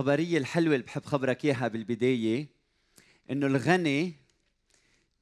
[0.00, 2.48] الخبرية الحلوة اللي بحب خبرك إياها بالبداية
[3.30, 4.14] إنه الغني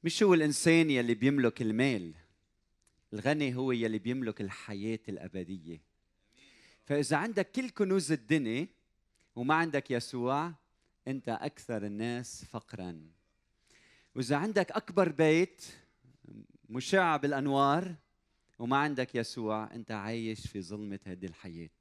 [0.03, 2.13] مش هو الإنسان يلي بيملك المال
[3.13, 5.81] الغني هو يلي بيملك الحياة الأبدية.
[6.85, 8.67] فإذا عندك كل كنوز الدنيا
[9.35, 10.53] وما عندك يسوع
[11.07, 13.01] أنت أكثر الناس فقرا.
[14.15, 15.65] وإذا عندك أكبر بيت
[16.69, 17.95] مشع بالأنوار
[18.59, 21.79] وما عندك يسوع أنت عايش في ظلمة هذه الحياة.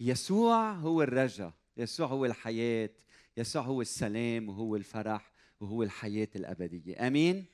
[0.00, 1.52] يسوع هو الرجا.
[1.78, 2.90] يسوع هو الحياة
[3.36, 7.06] يسوع هو السلام وهو الفرح وهو الحياة الأبدية.
[7.06, 7.44] آمين؟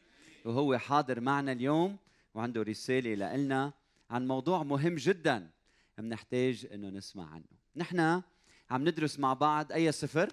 [0.45, 1.97] وهو حاضر معنا اليوم
[2.35, 3.73] وعنده رسالة لنا
[4.11, 5.51] عن موضوع مهم جدا
[5.99, 7.45] بنحتاج إنه نسمع عنه.
[7.77, 8.23] نحن
[8.71, 10.33] عم ندرس مع بعض أي سفر؟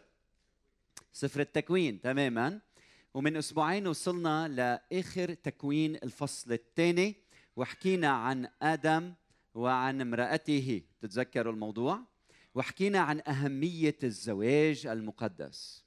[1.13, 2.01] سفر التكوين.
[2.01, 2.61] تماما.
[3.13, 7.15] ومن أسبوعين وصلنا لآخر تكوين الفصل الثاني
[7.55, 9.13] وحكينا عن آدم
[9.53, 10.81] وعن امرأته.
[11.01, 12.10] تتذكروا الموضوع؟
[12.55, 15.84] وحكينا عن أهمية الزواج المقدس.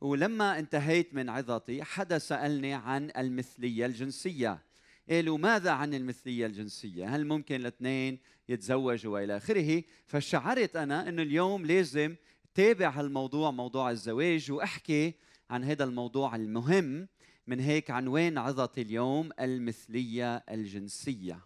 [0.00, 4.62] ولما انتهيت من عظتي حدا سألني عن المثلية الجنسية.
[5.10, 11.66] قالوا ماذا عن المثلية الجنسية؟ هل ممكن الاثنين يتزوجوا وإلى آخره؟ فشعرت أنا إنه اليوم
[11.66, 12.16] لازم
[12.54, 15.14] تابع هالموضوع موضوع الزواج وأحكي
[15.50, 17.08] عن هذا الموضوع المهم
[17.46, 21.40] من هيك عنوان عظتي اليوم المثلية الجنسية.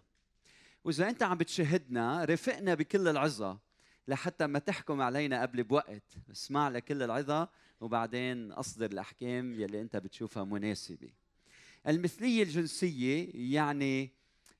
[0.83, 3.59] وإذا أنت عم بتشاهدنا رافقنا بكل العظة.
[4.07, 6.03] لحتى ما تحكم علينا قبل بوقت.
[6.31, 7.49] اسمع لكل العظة
[7.81, 11.09] وبعدين أصدر الأحكام يلي أنت بتشوفها مناسبة.
[11.87, 14.11] المثلية الجنسية يعني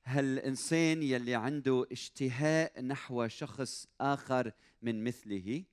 [0.04, 5.64] هالإنسان يلي عنده اشتهاء نحو شخص آخر من مثله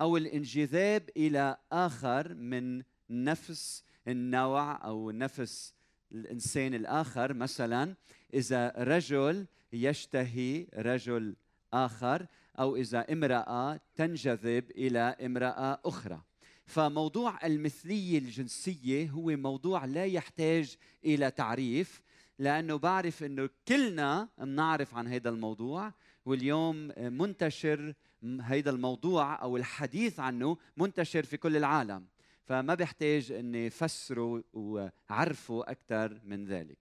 [0.00, 5.74] أو الانجذاب إلى آخر من نفس النوع أو نفس
[6.12, 7.34] الإنسان الآخر.
[7.34, 7.94] مثلا
[8.34, 11.36] إذا رجل يشتهي رجل
[11.72, 12.26] آخر
[12.58, 16.22] أو إذا امرأة تنجذب إلى امرأة أخرى.
[16.66, 22.02] فموضوع المثلية الجنسية هو موضوع لا يحتاج إلى تعريف
[22.38, 25.92] لأنه بعرف إنه كلنا بنعرف عن هذا الموضوع
[26.26, 27.94] واليوم منتشر
[28.42, 32.06] هذا الموضوع أو الحديث عنه منتشر في كل العالم.
[32.44, 36.78] فما بيحتاج إني فسره وعرفه أكثر من ذلك.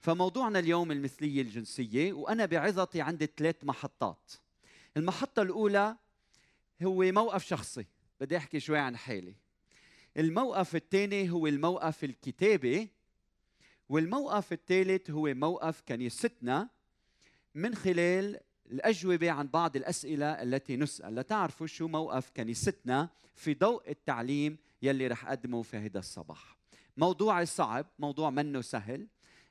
[0.00, 4.32] فموضوعنا اليوم المثلية الجنسية وأنا بعظتي عندي ثلاث محطات.
[4.96, 5.96] المحطة الأولى
[6.82, 7.86] هو موقف شخصي.
[8.20, 9.34] بدي أحكي شوي عن حالي.
[10.16, 12.90] الموقف الثاني هو الموقف الكتابي
[13.88, 16.68] والموقف الثالث هو موقف كنيستنا
[17.54, 21.14] من خلال الأجوبة عن بعض الأسئلة التي نسأل.
[21.14, 26.56] لتعرفوا شو موقف كنيستنا في ضوء التعليم يلي رح أقدمه في هذا الصباح.
[26.96, 29.06] موضوع صعب موضوع منه سهل.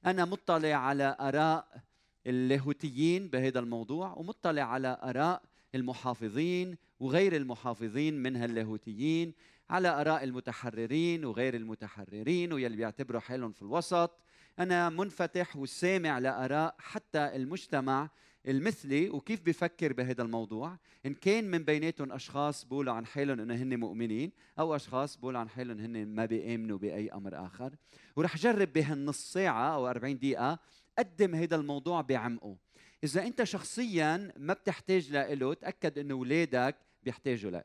[0.05, 1.83] أنا مطلع على آراء
[2.27, 5.41] اللاهوتيين بهذا الموضوع ومطلع على آراء
[5.75, 9.33] المحافظين وغير المحافظين منها اللاهوتيين
[9.69, 14.19] على آراء المتحررين وغير المتحررين ويلي بيعتبروا حالهم في الوسط.
[14.59, 18.09] أنا منفتح وسامع لآراء حتى المجتمع
[18.47, 20.77] المثلي وكيف بفكر بهذا الموضوع.
[21.05, 25.49] إن كان من بيناتهم أشخاص بيقولوا عن حالهم إنه هن مؤمنين أو أشخاص بيقولوا عن
[25.49, 27.75] حالهم هن ما بيآمنوا بأي أمر آخر.
[28.15, 30.59] ورح جرب بهالنص ساعة أو 40 دقيقة
[30.97, 32.57] قدم هذا الموضوع بعمقه.
[33.03, 37.63] إذا أنت شخصيا ما بتحتاج له تأكد إنه اولادك بيحتاجوا له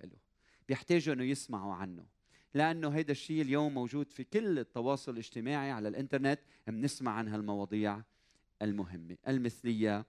[0.69, 2.05] بيحتاجوا إنه يسمعوا عنه.
[2.55, 8.03] لأنه هذا الشيء اليوم موجود في كل التواصل الاجتماعي على الإنترنت بنسمع عن هالمواضيع
[8.63, 10.07] المهمة المثلية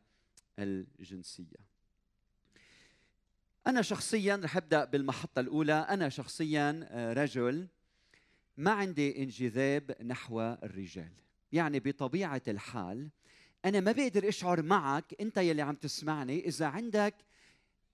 [0.60, 1.72] الجنسية.
[3.68, 5.74] أنا شخصيا رح أبدأ بالمحطة الأولى.
[5.74, 7.68] أنا شخصيا آه، رجل
[8.58, 11.12] ما عندي انجذاب نحو الرجال.
[11.52, 13.10] يعني بطبيعة الحال
[13.66, 17.16] أنا ما بقدر أشعر معك أنت يلي عم تسمعني إذا عندك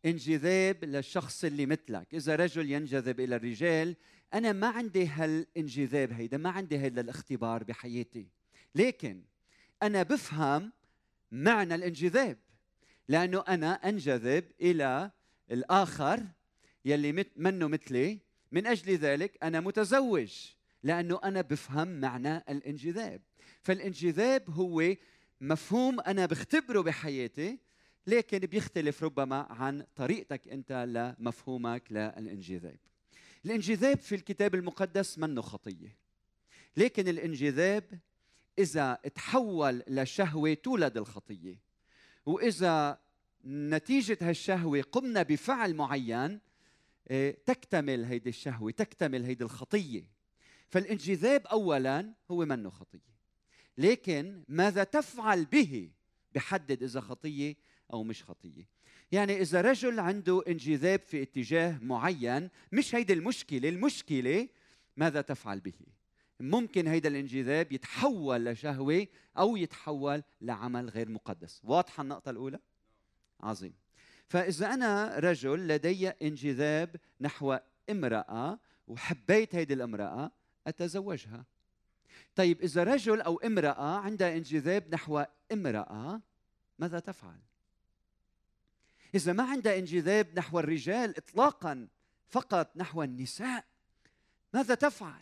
[0.06, 3.96] انجذاب للشخص اللي مثلك إذا رجل ينجذب إلى الرجال
[4.34, 8.28] أنا ما عندي هالانجذاب هيدا ما عندي هذا الاختبار بحياتي.
[8.76, 9.22] لكن
[9.84, 10.72] أنا بفهم
[11.32, 12.38] معنى الانجذاب
[13.08, 15.12] لأنه أنا أنجذب إلى
[15.52, 16.24] الآخر
[16.86, 18.20] يلي منه مثلي
[18.52, 20.57] من أجل ذلك أنا متزوج.
[20.88, 23.22] لأنه أنا بفهم معنى الانجذاب.
[23.62, 24.96] فالانجذاب هو
[25.42, 27.60] مفهوم أنا بختبره بحياتي
[28.08, 32.80] لكن بيختلف ربما عن طريقتك أنت لمفهومك للانجذاب.
[33.46, 35.98] الانجذاب في الكتاب المقدس منه خطية.
[36.78, 38.00] لكن الانجذاب
[38.60, 41.60] إذا تحول لشهوة تولد الخطية.
[42.26, 43.00] وإذا
[43.46, 46.40] نتيجة هالشهوة قمنا بفعل معين
[47.12, 50.17] إيه، تكتمل هيدي الشهوة تكتمل هيدي الخطية.
[50.70, 53.18] فالانجذاب اولا هو منه خطيه
[53.78, 55.92] لكن ماذا تفعل به
[56.36, 57.56] بحدد إذا خطية
[57.94, 58.68] أو مش خطية؟
[59.12, 64.48] يعني إذا رجل عنده انجذاب في اتجاه معين مش هيدي المشكلة المشكلة
[64.98, 65.80] ماذا تفعل به؟
[66.40, 71.62] ممكن هيدا الانجذاب يتحول لشهوة أو يتحول لعمل غير مقدس.
[71.64, 72.60] واضحة النقطة الأولى؟
[73.40, 73.74] عظيم.
[74.28, 77.58] فإذا أنا رجل لدي انجذاب نحو
[77.90, 80.32] امرأة وحبيت هيدي الامرأة
[80.68, 81.46] أتزوجها.
[82.36, 86.22] طيب إذا رجل أو امرأة عندها انجذاب نحو امرأة
[86.80, 87.40] ماذا تفعل؟
[89.16, 91.88] إذا ما عندها انجذاب نحو الرجال اطلاقا
[92.28, 93.66] فقط نحو النساء
[94.54, 95.22] ماذا تفعل؟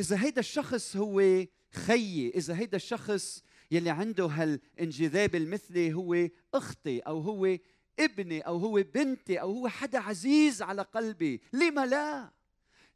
[0.00, 7.20] إذا هيدا الشخص هو خيي إذا هيدا الشخص يلي عنده هالانجذاب المثلي هو أختي أو
[7.20, 7.58] هو
[8.00, 12.30] ابني أو هو بنتي أو هو حدا عزيز على قلبي لما لا؟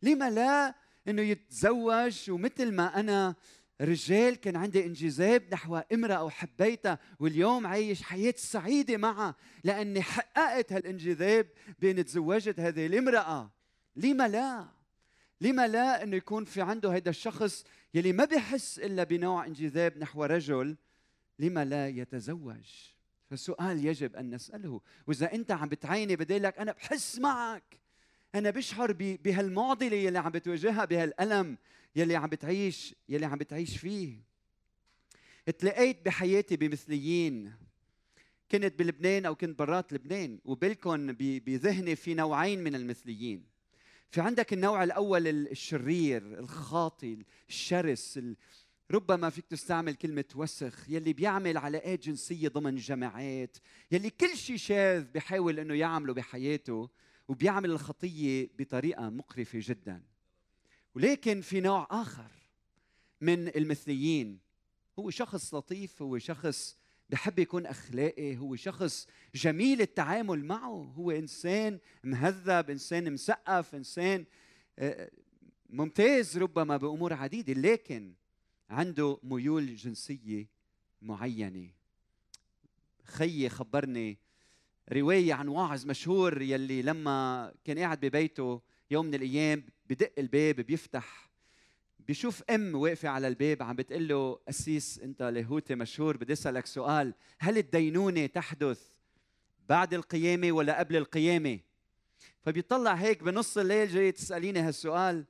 [0.03, 0.75] لما لا
[1.09, 3.35] إنه يتزوج ومثل ما أنا
[3.81, 11.47] رجال كان عندي انجذاب نحو امرأة وحبيتها واليوم عايش حياة سعيدة معها لأني حققت هالانجذاب
[11.79, 13.51] بين تزوجت هذه الامرأة.
[13.97, 14.69] لما لا؟
[15.41, 17.65] لما لا إنه يكون في عنده هذا الشخص
[17.95, 20.77] يلي ما بيحس إلا بنوع انجذاب نحو رجل؟
[21.39, 22.67] لما لا يتزوج.
[23.31, 27.86] فالسؤال يجب أن نسأله وإذا أنت عم بتعيني بدي لك أنا بحس معك.
[28.35, 31.59] أنا بشعر بهالمعضله يلي عم بتواجهها بهالألم
[31.97, 34.17] يلي عم بتعيش يلي عم بتعيش فيه.
[35.59, 37.55] تلاقيت بحياتي بمثليين.
[38.51, 43.45] كنت بلبنان أو كنت برات لبنان وبلكن بذهني في نوعين من المثليين.
[44.11, 47.19] في عندك النوع الأول الشرير الخاطي
[47.49, 48.21] الشرس
[48.91, 53.57] ربما فيك تستعمل كلمة وسخ يلي بيعمل علاقات جنسية ضمن جماعات
[53.93, 56.89] يلي كل شيء شاذ بيحاول إنه يعمله بحياته.
[57.29, 60.03] وبيعمل الخطية بطريقة مقرفة جدا.
[60.95, 62.31] ولكن في نوع آخر
[63.21, 64.39] من المثليين.
[64.99, 66.77] هو شخص لطيف هو شخص
[67.11, 70.93] بحب يكون أخلاقي هو شخص جميل التعامل معه.
[70.97, 74.25] هو إنسان مهذب إنسان مثقف إنسان
[74.79, 75.11] آه،
[75.71, 78.15] ممتاز ربما بأمور عديدة لكن
[78.71, 80.47] عنده ميول جنسية
[81.03, 81.71] معينة.
[83.05, 84.19] خيي خبرني
[84.93, 88.61] رواية عن واعظ مشهور يلي لما كان قاعد ببيته
[88.91, 91.31] يوم من الأيام بدق الباب بيفتح
[91.99, 97.15] بيشوف أم واقفة على الباب عم بتقول له قسيس أنت لاهوتي مشهور بدي أسألك سؤال
[97.39, 98.81] هل الدينونة تحدث
[99.69, 101.59] بعد القيامة ولا قبل القيامة؟
[102.43, 105.25] فبيطلع هيك بنص الليل جاي تسأليني هالسؤال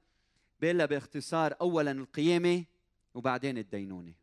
[0.61, 2.65] بقول لها باختصار اولا القيامة
[3.15, 4.15] وبعدين الدينونة.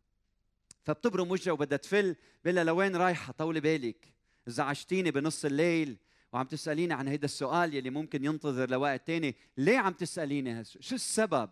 [0.84, 4.13] فبتبرم وجهها وبدها تفل بقول لها لوين رايحة؟ طولي بالك.
[4.48, 5.98] زعجتيني بنص الليل
[6.34, 9.36] وعم تسأليني عن هيدا السؤال يلي ممكن ينتظر لوقت تاني.
[9.58, 11.50] ليه عم تسأليني شو السبب؟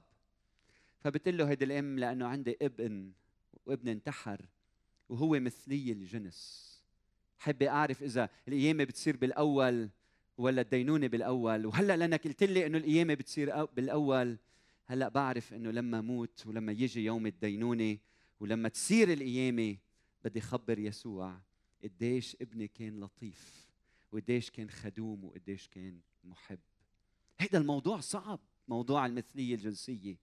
[0.99, 3.11] فبتقول له هيدي الأم لأنه عندي ابن
[3.65, 4.41] وابن انتحر
[5.09, 6.71] وهو مثلي الجنس.
[7.37, 9.89] حابة أعرف إذا القيامة بتصير بالأول
[10.37, 11.65] ولا الدينونة بالأول.
[11.65, 14.37] وهلأ لأنك قلت لي إنه القيامة بتصير بالأول
[14.85, 17.97] هلأ بعرف إنه لما موت ولما يجي يوم الدينونة
[18.39, 19.77] ولما تصير القيامة
[20.23, 21.39] بدي خبر يسوع.
[21.83, 23.67] قديش ابني كان لطيف
[24.11, 26.59] وقديش كان خدوم وقديش كان محب.
[27.39, 30.17] هيدا الموضوع صعب موضوع المثلية الجنسية.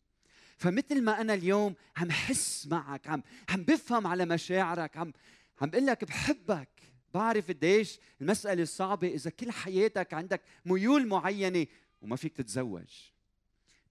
[0.56, 5.12] فمثل ما أنا اليوم عم حس معك عم عم بفهم على مشاعرك عم
[5.60, 6.68] عم بقول لك بحبك.
[7.14, 11.66] بعرف قديش المسألة صعبة إذا كل حياتك عندك ميول معينة
[12.02, 13.10] وما فيك تتزوج.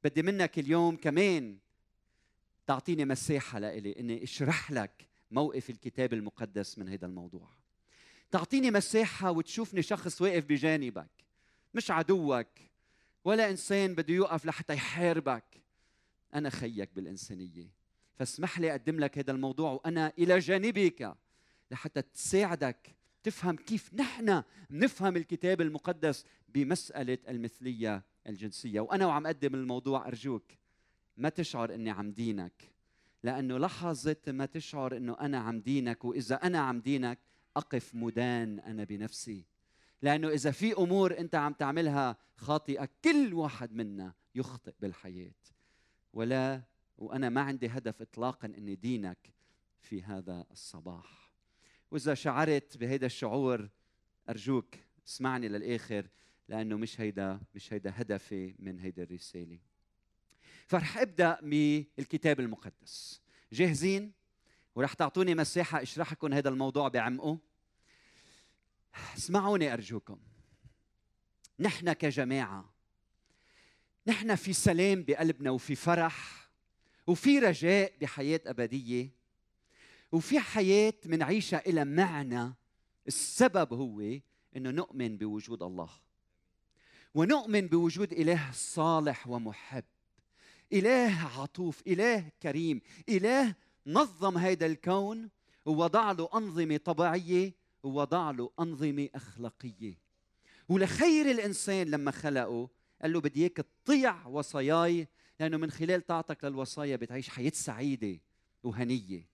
[0.04, 1.58] بدي منك اليوم كمان
[2.68, 7.57] تعطيني مساحة لإلي إني أشرح لك موقف الكتاب المقدس من هذا الموضوع.
[8.32, 11.10] تعطيني مساحة وتشوفني شخص واقف بجانبك.
[11.74, 12.48] مش عدوك
[13.26, 15.64] ولا إنسان بده يوقف لحتى يحاربك.
[16.34, 17.70] أنا خيك بالإنسانية.
[18.16, 21.16] فاسمح لي أقدم لك هذا الموضوع وأنا إلى جانبك
[21.72, 28.80] لحتى تساعدك تفهم كيف نحن نفهم الكتاب المقدس بمسألة المثلية الجنسية.
[28.80, 30.52] وأنا وعم أقدم الموضوع أرجوك
[31.18, 32.72] ما تشعر أني عم دينك
[33.24, 37.20] لأنه لحظة ما تشعر أنه أنا عم دينك وإذا أنا عم دينك
[37.58, 39.46] أقف مدان أنا بنفسي.
[40.02, 45.34] لأنه إذا في أمور أنت عم تعملها خاطئة كل واحد منا يخطئ بالحياة.
[46.14, 46.62] ولا
[46.98, 49.34] وأنا ما عندي هدف اطلاقا إني دينك
[49.80, 51.34] في هذا الصباح.
[51.92, 53.70] وإذا شعرت بهذا الشعور
[54.30, 54.76] أرجوك
[55.08, 56.08] اسمعني للآخر
[56.50, 59.60] لأنه مش هيدا مش هيدا هدفي من هيدا الرسالة.
[60.68, 63.22] فرح أبدأ بالكتاب المقدس.
[63.52, 64.12] جاهزين؟
[64.78, 67.38] ورح تعطوني مساحة اشرح لكم هذا الموضوع بعمقه.
[69.18, 70.20] اسمعوني أرجوكم.
[71.60, 72.74] نحن كجماعة
[74.08, 76.50] نحن في سلام بقلبنا وفي فرح
[77.08, 79.10] وفي رجاء بحياة أبدية
[80.12, 82.54] وفي حياة منعيشها إلى معنى.
[83.08, 84.02] السبب هو
[84.56, 85.90] إنه نؤمن بوجود الله.
[87.14, 89.84] ونؤمن بوجود إله صالح ومحب.
[90.74, 93.56] إله عطوف إله كريم إله
[93.88, 95.30] نظم هذا الكون
[95.66, 97.54] ووضع له أنظمة طبيعية
[97.84, 99.98] ووضع له أنظمة أخلاقية.
[100.70, 102.70] ولخير الإنسان لما خلقه
[103.02, 105.08] قال له بدي إياك تطيع وصاياي
[105.40, 108.20] لأنه من خلال طاعتك للوصايا بتعيش حياة سعيدة
[108.64, 109.28] وهنية.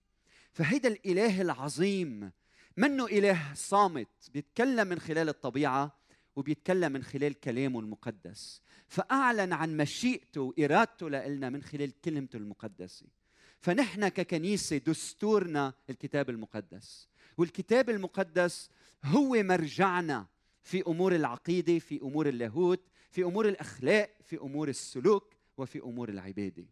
[0.52, 2.32] فهيدا الإله العظيم
[2.76, 5.98] منه إله صامت بيتكلم من خلال الطبيعة
[6.36, 8.62] وبيتكلم من خلال كلامه المقدس.
[8.88, 13.06] فأعلن عن مشيئته وإرادته لنا من خلال كلمته المقدسة.
[13.64, 17.08] فنحن ككنيسة دستورنا الكتاب المقدس.
[17.38, 18.70] والكتاب المقدس
[19.04, 20.26] هو مرجعنا
[20.62, 22.80] في أمور العقيدة في أمور اللاهوت
[23.10, 26.64] في أمور الأخلاق في أمور السلوك وفي أمور العبادة.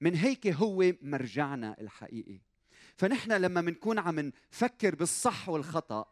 [0.00, 2.40] من هيك هو مرجعنا الحقيقي.
[2.96, 6.06] فنحن لما بنكون عم نفكر بالصح والخطأ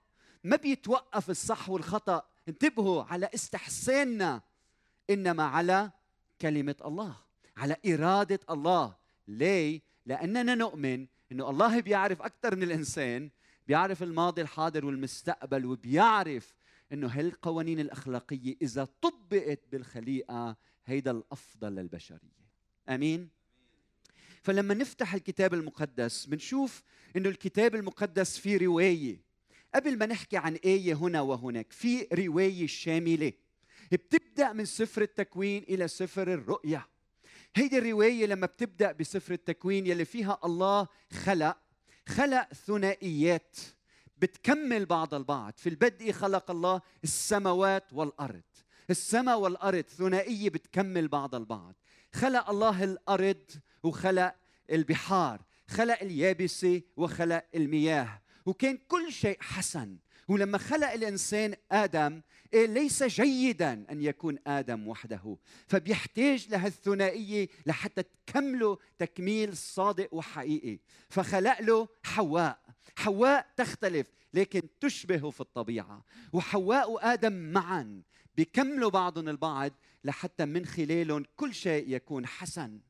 [0.44, 2.22] ما بيتوقف الصح والخطأ.
[2.48, 4.42] انتبهوا على استحساننا
[5.10, 5.90] إنما على
[6.40, 7.16] كلمة الله
[7.56, 8.96] على إرادة الله.
[9.28, 13.30] ليه؟ لأننا نؤمن إنه الله بيعرف أكثر من الإنسان
[13.66, 16.54] بيعرف الماضي الحاضر والمستقبل وبيعرف
[16.92, 22.46] إنه هالقوانين الأخلاقية إذا طبقت بالخليقة هيدا الأفضل للبشرية.
[22.88, 23.28] آمين؟
[24.42, 26.82] فلما نفتح الكتاب المقدس بنشوف
[27.16, 29.20] إنه الكتاب المقدس فيه رواية.
[29.74, 33.32] قبل ما نحكي عن آية هنا وهناك في رواية شاملة.
[33.92, 36.82] بتبدأ من سفر التكوين إلى سفر الرؤيا
[37.56, 41.56] هيدي الرواية لما بتبدأ بسفر التكوين يلي فيها الله خلق
[42.08, 43.56] خلق ثنائيات
[44.18, 45.52] بتكمل بعض البعض.
[45.56, 48.42] في البدء خلق الله السماوات والأرض.
[48.90, 51.74] السماء والأرض ثنائية بتكمل بعض البعض.
[52.12, 53.50] خلق الله الأرض
[53.82, 54.34] وخلق
[54.70, 58.22] البحار خلق اليابسة وخلق المياه.
[58.46, 59.96] وكان كل شيء حسن.
[60.28, 62.22] ولما خلق الإنسان آدم
[62.64, 65.36] ليس جيدا أن يكون آدم وحده.
[65.66, 70.78] فبيحتاج لهالثنائيه لحتى تكمله تكميل صادق وحقيقي.
[71.08, 72.60] فخلق له حواء.
[72.96, 76.04] حواء تختلف لكن تشبهه في الطبيعة.
[76.32, 78.02] وحواء وآدم معا.
[78.36, 79.72] بيكملوا بعضهم البعض
[80.04, 82.80] لحتى من خلالهم كل شيء يكون حسن.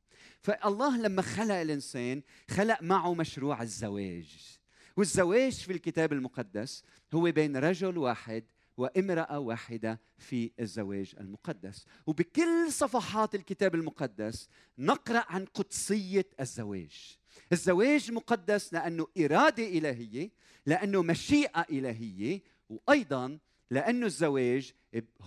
[0.42, 4.58] فالله لما خلق الإنسان خلق معه مشروع الزواج.
[4.96, 8.44] والزواج في الكتاب المقدس هو بين رجل واحد
[8.76, 11.86] وامرأة واحدة في الزواج المقدس.
[12.06, 17.18] وبكل صفحات الكتاب المقدس نقرأ عن قدسية الزواج.
[17.52, 20.30] الزواج مقدس لأنه إرادة إلهية
[20.66, 23.38] لأنه مشيئة إلهية وأيضا
[23.70, 24.72] لأنه الزواج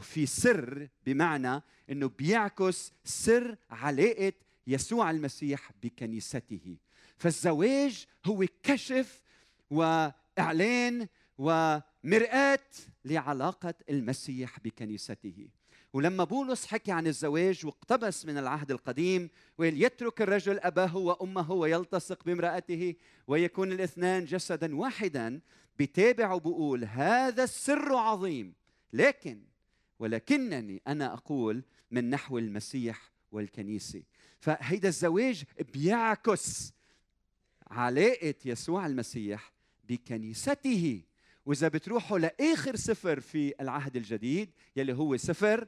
[0.02, 4.34] في سر بمعنى أنه بيعكس سر علاقة
[4.68, 6.78] يسوع المسيح بكنيسته.
[7.18, 9.22] فالزواج هو كشف
[9.70, 11.08] وإعلان
[11.40, 12.60] ومرآة
[13.06, 15.48] لعلاقة المسيح بكنيسته.
[15.94, 22.24] ولما بولس حكي عن الزواج واقتبس من العهد القديم ويل يترك الرجل أباه وأمه ويلتصق
[22.24, 22.96] بامرأته
[23.28, 25.42] ويكون الاثنان جسدا واحدا
[25.80, 28.54] بتابع وبقول هذا السر عظيم.
[28.94, 29.42] لكن
[30.00, 34.04] ولكنني أنا أقول من نحو المسيح والكنيسة.
[34.40, 35.44] فهيدا الزواج
[35.74, 36.74] بيعكس
[37.68, 39.54] علاقة يسوع المسيح
[39.90, 41.02] بكنيسته.
[41.50, 45.68] وإذا بتروحوا لآخر سفر في العهد الجديد يلي هو سفر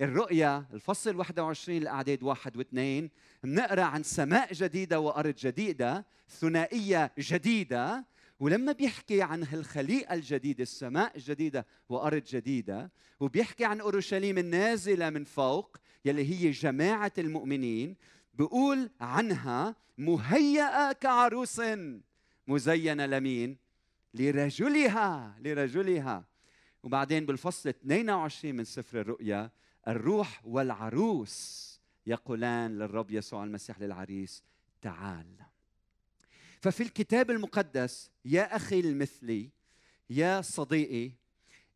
[0.00, 3.10] الرؤيا الفصل 21 الأعداد واحد واثنين
[3.44, 8.04] بنقرأ عن سماء جديدة وأرض جديدة ثنائية جديدة
[8.40, 12.90] ولما بيحكي عن الخليقة الجديدة السماء الجديدة وأرض جديدة
[13.20, 17.96] وبيحكي عن أورشليم النازلة من فوق يلي هي جماعة المؤمنين
[18.34, 21.62] بيقول عنها مهيئة كعروس
[22.46, 23.63] مزينة لمين؟
[24.14, 26.24] لرجلها لرجلها.
[26.82, 29.50] وبعدين بالفصل 22 من سفر الرؤيا
[29.88, 31.64] الروح والعروس
[32.06, 34.42] يقولان للرب يسوع المسيح للعريس
[34.82, 35.26] تعال.
[36.60, 39.50] ففي الكتاب المقدس يا أخي المثلي
[40.10, 41.12] يا صديقي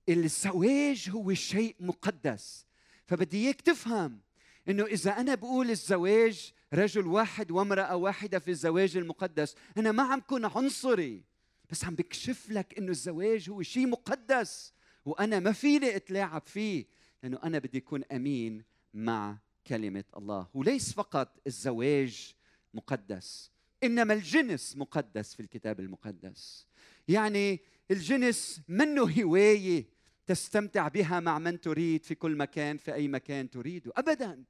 [0.09, 2.66] الزواج هو شيء مقدس.
[3.07, 4.21] فبدي إياك تفهم
[4.68, 10.21] إنه إذا أنا بقول الزواج رجل واحد وامرأة واحدة في الزواج المقدس أنا ما عم
[10.21, 11.27] كون عنصري.
[11.70, 14.72] بس عم بكشف لك إنه الزواج هو شيء مقدس
[15.04, 16.87] وأنا ما فيني إتلاعب فيه
[17.22, 22.34] لأنه أنا بدي أكون أمين مع كلمة الله وليس فقط الزواج
[22.75, 23.50] مقدس
[23.84, 26.66] إنما الجنس مقدس في الكتاب المقدس.
[27.08, 27.60] يعني
[27.90, 29.87] الجنس منه هواية
[30.26, 34.44] تستمتع بها مع من تريد في كل مكان في أي مكان تريده ابدا.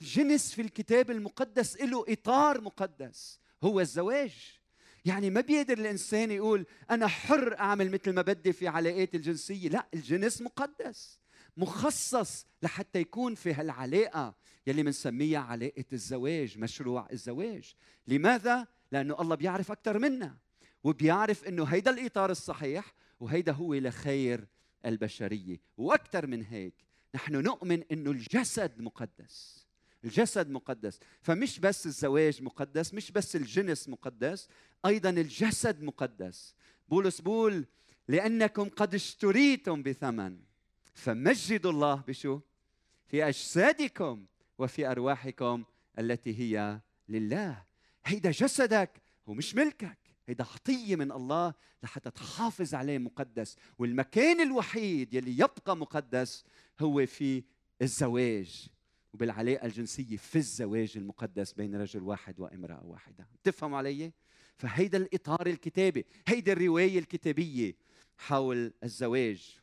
[0.00, 4.60] الجنس في الكتاب المقدس له إطار مقدس هو الزواج.
[5.04, 9.68] يعني ما بيقدر الإنسان يقول أنا حر أعمل مثل ما بدي في علاقاتي الجنسية.
[9.68, 11.20] لا الجنس مقدس
[11.56, 14.34] مخصص لحتى يكون في هالعلاقة
[14.66, 17.74] يلي بنسميها علاقة الزواج مشروع الزواج.
[18.06, 20.36] لماذا؟ لأنه الله بيعرف أكثر منا
[20.84, 24.46] وبيعرف إنه هيدا الإطار الصحيح وهيدا هو لخير
[24.86, 25.60] البشرية.
[25.76, 26.74] وأكثر من هيك
[27.14, 29.66] نحن نؤمن إنه الجسد مقدس.
[30.04, 31.00] الجسد مقدس.
[31.22, 34.48] فمش بس الزواج مقدس مش بس الجنس مقدس
[34.86, 36.54] أيضا الجسد مقدس.
[36.88, 37.66] بولس بول
[38.08, 40.38] لأنكم قد اشتريتم بثمن.
[40.94, 42.40] فمجدوا الله بشو؟
[43.06, 44.26] في أجسادكم
[44.58, 45.64] وفي أرواحكم
[45.98, 47.64] التي هي لله.
[48.04, 49.98] هيدا جسدك هو مش ملكك.
[50.26, 53.56] هيدا عطية من الله لحتى تحافظ عليه مقدس.
[53.78, 56.44] والمكان الوحيد يلي يبقى مقدس
[56.80, 57.44] هو في
[57.82, 58.68] الزواج.
[59.14, 63.28] وبالعلاقة الجنسية في الزواج المقدس بين رجل واحد وامرأة واحدة.
[63.44, 64.12] تفهم علي؟
[64.56, 67.76] فهيدا الإطار الكتابي هيدا الرواية الكتابية
[68.18, 69.58] حول الزواج.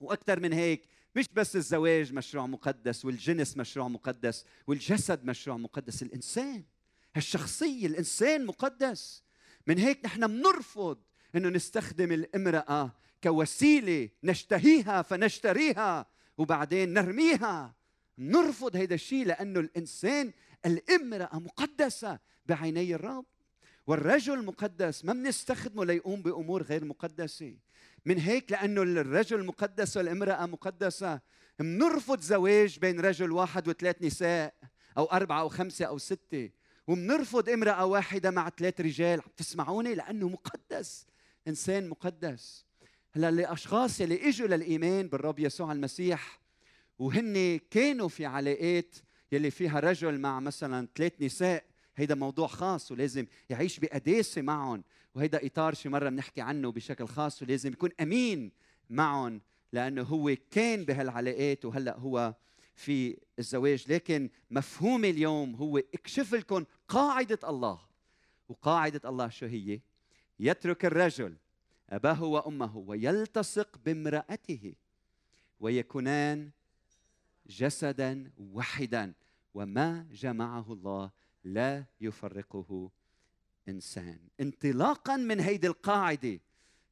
[0.00, 0.84] وأكثر من هيك
[1.16, 6.64] مش بس الزواج مشروع مقدس والجنس مشروع مقدس والجسد مشروع مقدس الإنسان
[7.16, 9.22] الشخصية الإنسان مقدس.
[9.66, 10.98] من هيك نحن بنرفض
[11.34, 16.06] إنه نستخدم الامرأة كوسيلة نشتهيها فنشتريها
[16.38, 17.81] وبعدين نرميها.
[18.18, 20.32] نرفض هذا الشيء لأنه الإنسان
[20.66, 23.24] الامرأة مقدسة بعيني الرب.
[23.86, 27.56] والرجل مقدس ما بنستخدمه ليقوم بأمور غير مقدسة.
[28.04, 31.20] من هيك لأنه الرجل مقدس والامرأة مقدسة.
[31.58, 34.54] بنرفض زواج بين رجل واحد وثلاث نساء
[34.98, 36.50] أو أربعة أو خمسة أو ستة.
[36.86, 39.20] وبنرفض امرأة واحدة مع ثلاث رجال.
[39.20, 41.06] عم تسمعوني؟ لأنه مقدس.
[41.48, 42.64] إنسان مقدس.
[43.12, 46.41] هلأ الأشخاص يلي إجوا للإيمان بالرب يسوع المسيح
[46.98, 48.96] وهن كانوا في علاقات
[49.32, 51.64] يلي فيها رجل مع مثلا ثلاث نساء.
[51.96, 54.84] هيدا موضوع خاص ولازم يعيش بقداسة معهم.
[55.14, 58.52] وهيدا إطار شي مرة بنحكي عنه بشكل خاص ولازم يكون أمين
[58.90, 59.40] معهم
[59.72, 62.34] لأنه هو كان بهالعلاقات وهلأ هو
[62.74, 63.92] في الزواج.
[63.92, 67.80] لكن مفهومي اليوم هو اكشف لكم قاعدة الله.
[68.48, 69.80] وقاعدة الله شو هي؟
[70.40, 71.36] يترك الرجل
[71.90, 74.74] أباه وأمه ويلتصق بامرأته.
[75.60, 76.50] ويكونان
[77.46, 79.12] جسدا واحدا
[79.54, 81.10] وما جمعه الله
[81.44, 82.90] لا يفرقه
[83.68, 84.18] إنسان.
[84.40, 86.40] انطلاقا من هيدي القاعدة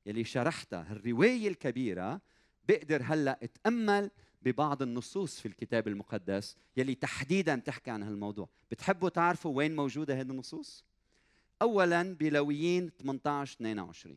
[0.07, 2.21] يلي شرحتها الرواية الكبيرة
[2.69, 4.11] بقدر هلأ اتأمل
[4.43, 8.49] ببعض النصوص في الكتاب المقدس يلي تحديدا تحكي عن هالموضوع.
[8.71, 10.85] بتحبوا تعرفوا وين موجودة هذه النصوص؟
[11.63, 14.17] اولا بلويين 18 22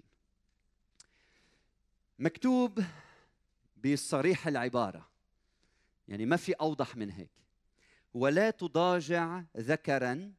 [2.19, 2.79] مكتوب
[3.85, 5.12] بصريح العبارة
[6.07, 7.31] يعني ما في أوضح من هيك.
[8.13, 10.33] ولا تضاجع ذكرا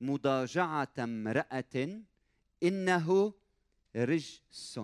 [0.00, 2.02] مضاجعة امرأة
[2.62, 3.34] إنه
[3.96, 4.80] رجس.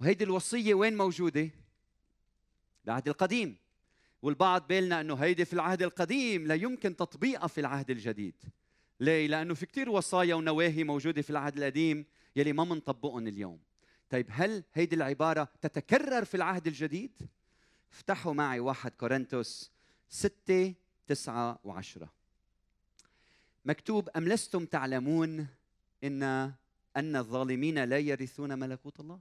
[0.00, 1.50] وهيدي الوصية وين موجودة؟
[2.84, 3.56] العهد القديم.
[4.22, 8.34] والبعض بيلنا إنه هيدي في العهد القديم لا يمكن تطبيقها في العهد الجديد.
[9.00, 13.60] ليه؟ لأنه في كثير وصايا ونواهي موجودة في العهد القديم يلي ما منطبقهم اليوم.
[14.10, 17.28] طيب هل هيدي العبارة تتكرر في العهد الجديد؟
[17.92, 19.70] افتحوا معي واحد كورنثوس
[20.08, 20.74] ستة
[21.06, 22.12] تسعة وعشرة.
[23.64, 25.46] مكتوب أم لستم تعلمون
[26.04, 26.22] إن
[26.96, 29.20] أن الظالمين لا يرثون ملكوت الله؟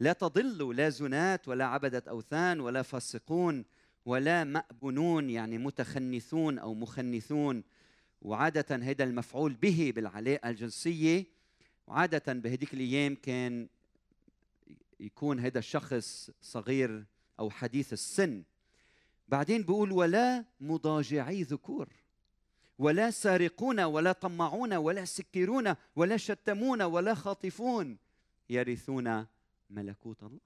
[0.00, 3.64] لا تضلوا لا زنات ولا عبدة أوثان ولا فاسقون
[4.04, 7.62] ولا مأبنون يعني متخنثون أو مخنثون
[8.22, 11.26] وعادة هذا المفعول به بالعلاقة الجنسية
[11.86, 13.68] وعادة بهديك الأيام كان
[15.00, 17.04] يكون هذا الشخص صغير
[17.40, 18.42] أو حديث السن.
[19.28, 21.88] بعدين بيقول ولا مضاجعي ذكور
[22.78, 27.98] ولا سارقون ولا طمعون ولا سكرون ولا شتمون ولا خاطفون.
[28.50, 29.26] يرثون
[29.70, 30.40] ملكوت الله.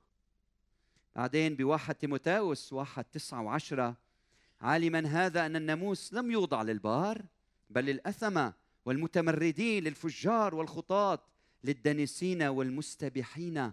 [1.16, 3.96] بعدين بواحد تيموتاوس واحد تسعة وعشرة
[4.61, 7.22] عالما هذا أن الناموس لم يوضع للبار
[7.70, 8.53] بل للأثمة
[8.85, 11.18] والمتمردين للفجار والخطاة
[11.64, 13.72] للدنسين والمستبحين.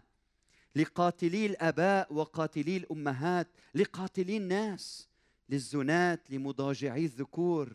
[0.78, 5.08] لقاتلي الآباء وقاتلي الأمهات لقاتلي الناس
[5.50, 7.74] للزنات لمضاجعي الذكور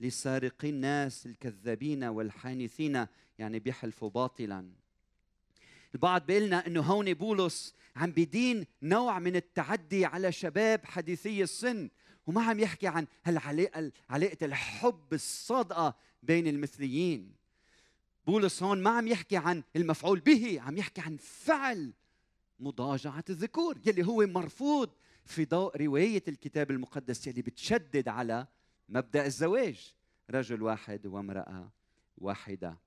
[0.00, 3.06] لسارقي الناس الكذابين والحانثين
[3.38, 4.68] يعني بيحلفوا باطلا.
[5.94, 11.90] البعض بيقلنا إنه هون بولس عم بدين نوع من التعدي على شباب حديثي السن
[12.26, 17.32] وما عم يحكي عن هالعلاقة علاقة الحب الصادقة بين المثليين.
[18.26, 21.92] بولس هون ما عم يحكي عن المفعول به عم يحكي عن فعل
[22.60, 24.90] مضاجعة الذكور يلي هو مرفوض
[25.24, 28.46] في ضوء رواية الكتاب المقدس يلي بتشدد على
[28.88, 29.94] مبدأ الزواج
[30.30, 31.70] رجل واحد وامرأة
[32.18, 32.78] واحدة.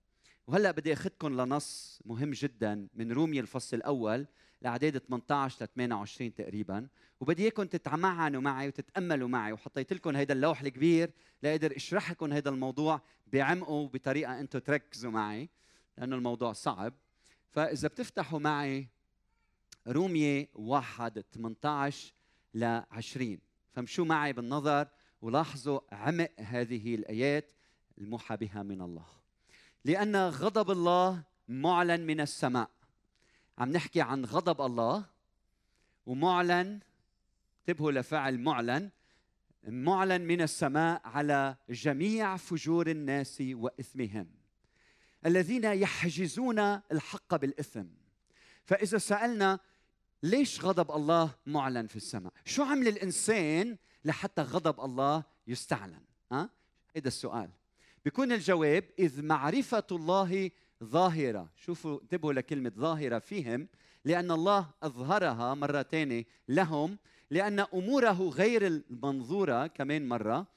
[0.47, 4.27] وهلأ بدي اخذكم لنص مهم جدا من روميا الفصل الأول
[4.61, 6.87] لاعداد 18 ل 28 تقريبا.
[7.19, 11.11] وبدي اياكم تتمعنوا معي وتتأملوا معي وحطيت لكم هذا اللوح الكبير
[11.43, 15.49] لأقدر اشرح لكم هذا الموضوع بعمقه وبطريقة أنتم تركزوا معي
[15.97, 16.93] لأنه الموضوع صعب.
[17.49, 18.87] فإذا بتفتحوا معي
[19.89, 22.13] رومية 1 18
[22.53, 23.39] ل 20
[23.71, 24.87] فامشوا معي بالنظر
[25.21, 27.51] ولاحظوا عمق هذه الآيات
[27.97, 29.05] الموحى بها من الله.
[29.85, 32.69] لأن غضب الله معلن من السماء.
[33.57, 35.05] عم نحكي عن غضب الله
[36.05, 36.79] ومعلن
[37.59, 38.89] انتبهوا لفعل معلن
[39.63, 44.27] معلن من السماء على جميع فجور الناس وإثمهم.
[45.25, 46.59] الذين يحجزون
[46.91, 47.85] الحق بالإثم.
[48.65, 49.59] فإذا سألنا
[50.23, 56.01] ليش غضب الله معلن في السماء؟ شو عمل الإنسان لحتى غضب الله يستعلن؟
[56.31, 56.49] ها؟
[56.95, 57.49] هذا السؤال.
[58.05, 60.51] بيكون الجواب إذ معرفة الله
[60.83, 61.49] ظاهرة.
[61.55, 63.67] شوفوا انتبهوا لكلمة ظاهرة فيهم
[64.05, 66.97] لأن الله أظهرها مره ثانية لهم
[67.31, 70.47] لأن أموره غير المنظورة كمان مرة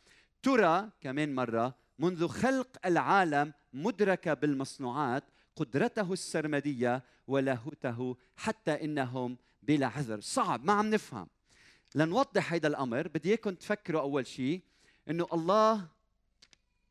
[0.42, 5.25] ترى كمان مرة منذ خلق العالم مدركه بالمصنوعات
[5.57, 10.20] قدرته السرمدية ولاهوته حتى إنهم بلا عذر.
[10.20, 11.29] صعب ما عم نفهم.
[11.94, 14.62] لنوضح هذا الأمر بدي إياكم تفكروا أول شيء
[15.11, 15.88] إنه الله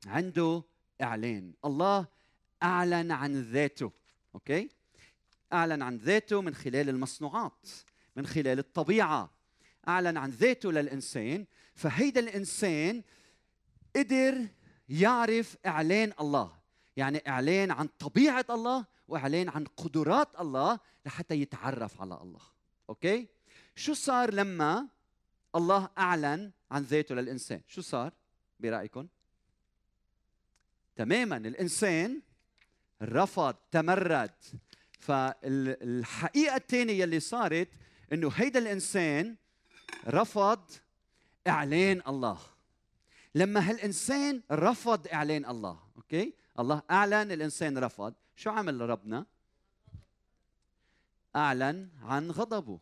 [0.08, 0.64] عنده
[1.02, 1.54] إعلان.
[1.66, 2.08] الله
[2.64, 3.92] أعلن عن ذاته
[4.36, 4.70] أوكي؟
[5.54, 7.70] أعلن عن ذاته من خلال المصنوعات
[8.16, 9.32] من خلال الطبيعة.
[9.88, 13.04] أعلن عن ذاته للإنسان فهيدا الإنسان
[13.96, 14.48] قدر
[14.90, 16.52] يعرف إعلان الله.
[16.98, 22.42] يعني إعلان عن طبيعة الله وإعلان عن قدرات الله لحتى يتعرف على الله.
[22.92, 23.28] okay؟
[23.76, 24.88] شو صار لما
[25.56, 28.14] الله أعلن عن ذاته للإنسان؟ شو صار
[28.60, 29.08] برأيكم؟
[30.96, 32.22] تماما الإنسان
[33.02, 34.32] رفض تمرد.
[35.00, 37.68] فالحقيقة الثانية اللي صارت
[38.14, 39.36] إنه هيدا الإنسان
[40.08, 40.72] رفض
[41.48, 42.40] إعلان الله.
[43.36, 48.14] لما هالإنسان رفض إعلان الله okay؟ الله أعلن الإنسان رفض.
[48.36, 49.26] شو عمل ربنا؟
[51.36, 52.80] أعلن عن غضبه.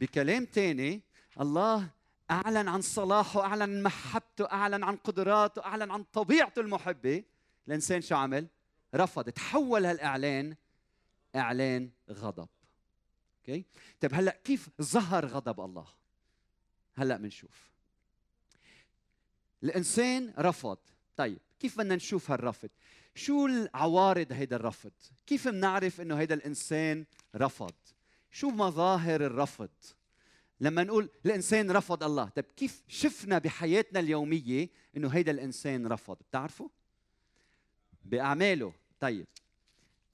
[0.00, 1.02] بكلام تاني
[1.40, 1.90] الله
[2.30, 7.24] أعلن عن صلاحه أعلن عن محبته أعلن عن قدراته أعلن عن طبيعته المحبة.
[7.68, 8.48] الإنسان شو عمل؟
[8.94, 9.30] رفض.
[9.30, 10.56] تحول هالإعلان
[11.36, 12.48] إعلان غضب.
[13.38, 13.64] أوكي؟
[14.00, 15.86] طيب هلأ كيف ظهر غضب الله؟
[16.94, 17.70] هلأ بنشوف
[19.62, 20.78] الإنسان رفض.
[21.16, 22.70] طيب كيف بدنا نشوف هالرفض؟
[23.16, 24.92] شو العوارض هيدا الرفض؟
[25.26, 27.04] كيف بنعرف إنه هيدا الإنسان
[27.36, 27.74] رفض؟
[28.30, 29.70] شو مظاهر الرفض؟
[30.60, 36.68] لما نقول الإنسان رفض الله طيب كيف شفنا بحياتنا اليومية إنه هيدا الإنسان رفض؟ بتعرفوا؟
[38.04, 38.72] بأعماله.
[39.00, 39.26] طيب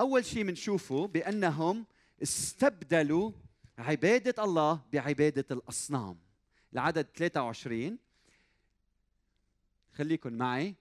[0.00, 1.86] أول شيء بنشوفه بأنهم
[2.22, 3.32] استبدلوا
[3.78, 6.18] عبادة الله بعبادة الأصنام.
[6.72, 7.98] العدد 23
[9.92, 10.74] خليكن معي.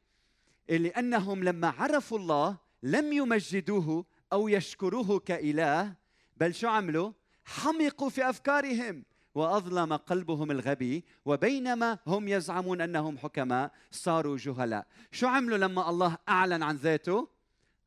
[0.70, 5.94] لأنهم لما عرفوا الله لم يمجدوه أو يشكروه كإله
[6.38, 7.12] بل شو عملوا؟
[7.46, 9.04] حمقوا في أفكارهم
[9.36, 14.88] وأظلم قلبهم الغبي وبينما هم يزعمون أنهم حكماء صاروا جهلاء.
[15.12, 17.28] شو عملوا لما الله أعلن عن ذاته؟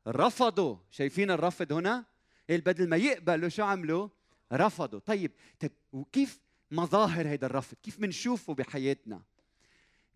[0.07, 0.77] رفضوا.
[0.91, 2.05] شايفين الرفض هنا؟
[2.49, 4.09] بدل ما يقبلوا شو عملوا؟
[4.53, 4.99] رفضوا.
[4.99, 6.39] طيب طيب وكيف
[6.71, 9.21] مظاهر هذا الرفض؟ كيف بنشوفه بحياتنا؟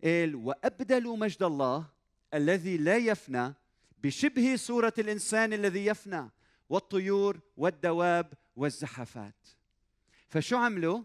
[0.04, 1.99] قال وأبدلوا مجد الله
[2.34, 3.54] الذي لا يفنى
[3.98, 6.30] بشبه صورة الإنسان الذي يفنى
[6.68, 9.48] والطيور والدواب والزحفات.
[10.28, 11.02] فشو عملوا؟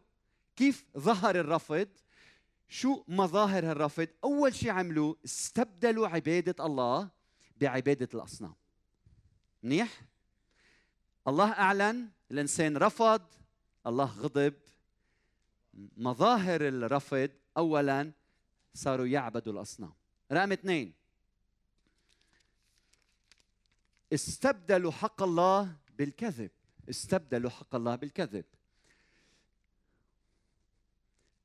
[0.55, 1.87] كيف ظهر الرفض؟
[2.69, 7.09] شو مظاهر الرفض؟ أول شيء عملوا استبدلوا عبادة الله
[7.57, 8.55] بعبادة الأصنام.
[9.63, 10.01] منيح؟
[11.27, 13.21] الله أعلن الإنسان رفض
[13.87, 14.53] الله غضب.
[15.97, 18.11] مظاهر الرفض اولا
[18.73, 19.93] صاروا يعبدوا الأصنام.
[20.31, 20.93] رقم اثنين
[24.13, 26.51] استبدلوا حق الله بالكذب.
[26.89, 28.45] استبدلوا حق الله بالكذب.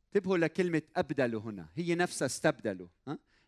[0.07, 1.69] انتبهوا لكلمة أبدلوا هنا.
[1.75, 2.89] هي نفسها استبدلوا؟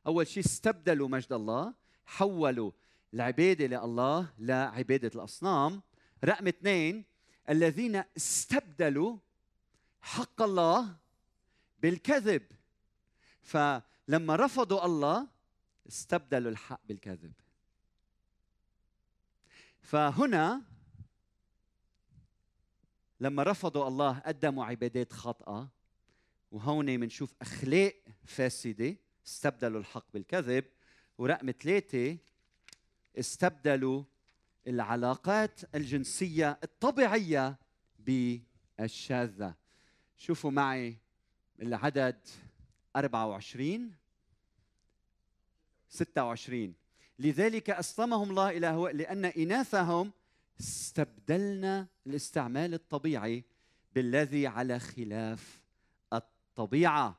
[0.06, 1.74] أول شيء استبدلوا مجد الله
[2.06, 2.72] حولوا
[3.14, 5.82] العبادة لله لعبادة الأصنام.
[6.24, 7.04] رقم اثنين
[7.50, 9.18] الذين استبدلوا
[10.00, 10.96] حق الله
[11.78, 12.42] بالكذب.
[13.42, 15.28] فلما رفضوا الله
[15.88, 17.32] استبدلوا الحق بالكذب.
[19.82, 20.62] فهنا
[23.20, 25.68] لما رفضوا الله قدموا عبادات خاطئة
[26.50, 30.64] وهون بنشوف أخلاق فاسدة استبدلوا الحق بالكذب
[31.18, 32.18] ورقم ثلاثة
[33.18, 34.04] استبدلوا
[34.66, 37.58] العلاقات الجنسية الطبيعية
[37.98, 39.54] بالشاذة.
[40.16, 40.96] شوفوا معي
[41.60, 42.28] العدد
[42.96, 43.94] 24
[45.88, 46.74] 26
[47.22, 50.12] لذلك أسلمهم الله إلى هو لأن إناثهم
[50.60, 53.44] استبدلنا الاستعمال الطبيعي
[53.94, 55.62] بالذي على خلاف
[56.12, 57.18] الطبيعة.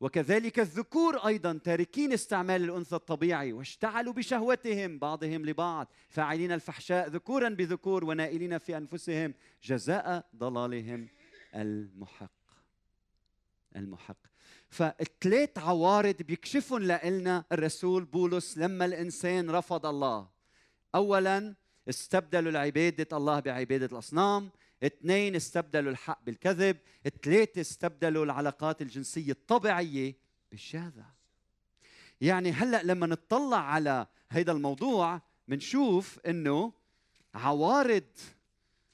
[0.00, 8.04] وكذلك الذكور أيضا تاركين استعمال الأنثى الطبيعي واشتعلوا بشهوتهم بعضهم لبعض فاعلين الفحشاء ذكورا بذكور
[8.04, 11.08] ونائلين في أنفسهم جزاء ضلالهم
[11.54, 12.30] المحق.
[13.76, 14.31] المحق.
[14.72, 20.28] فالثلاث عوارض بيكشفهم لنا الرسول بولس لما الإنسان رفض الله.
[20.94, 21.54] اولا
[21.88, 24.50] استبدلوا العبادة الله بعبادة الأصنام.
[24.82, 26.76] اثنين استبدلوا الحق بالكذب.
[27.22, 30.16] ثلاثة استبدلوا العلاقات الجنسية الطبيعية
[30.50, 31.06] بالشهادة.
[32.20, 36.72] يعني هلأ لما نطلع على هذا الموضوع بنشوف إنه
[37.34, 38.04] عوارض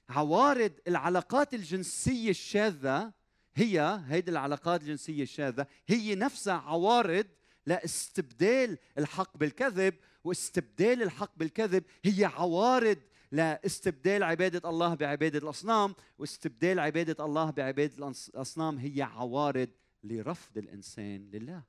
[0.08, 3.17] عوارض العلاقات الجنسية الشاذة
[3.54, 7.26] هي هيدي العلاقات الجنسية الشاذة هي نفسها عوارض
[7.66, 12.98] لاستبدال الحق بالكذب واستبدال الحق بالكذب هي عوارض
[13.32, 19.68] لاستبدال عبادة الله بعبادة الأصنام واستبدال عبادة الله بعبادة الأصنام هي عوارض
[20.04, 21.62] لرفض الإنسان لله.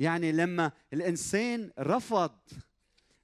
[0.00, 2.38] يعني لما الإنسان رفض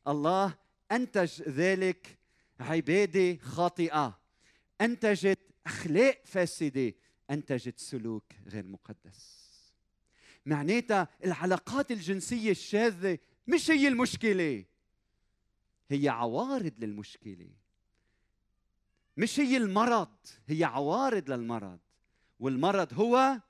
[0.08, 0.54] الله
[0.92, 2.18] أنتج ذلك
[2.60, 4.18] عبادة خاطئة
[4.80, 6.94] أنتجت أخلاق فاسدة
[7.30, 9.50] انتجت سلوك غير مقدس.
[10.46, 14.64] معناتها العلاقات الجنسية الشاذة مش هي المشكلة
[15.90, 17.50] هي عوارض للمشكلة.
[19.16, 20.16] مش هي المرض
[20.46, 21.78] هي عوارض للمرض.
[22.40, 23.40] والمرض هو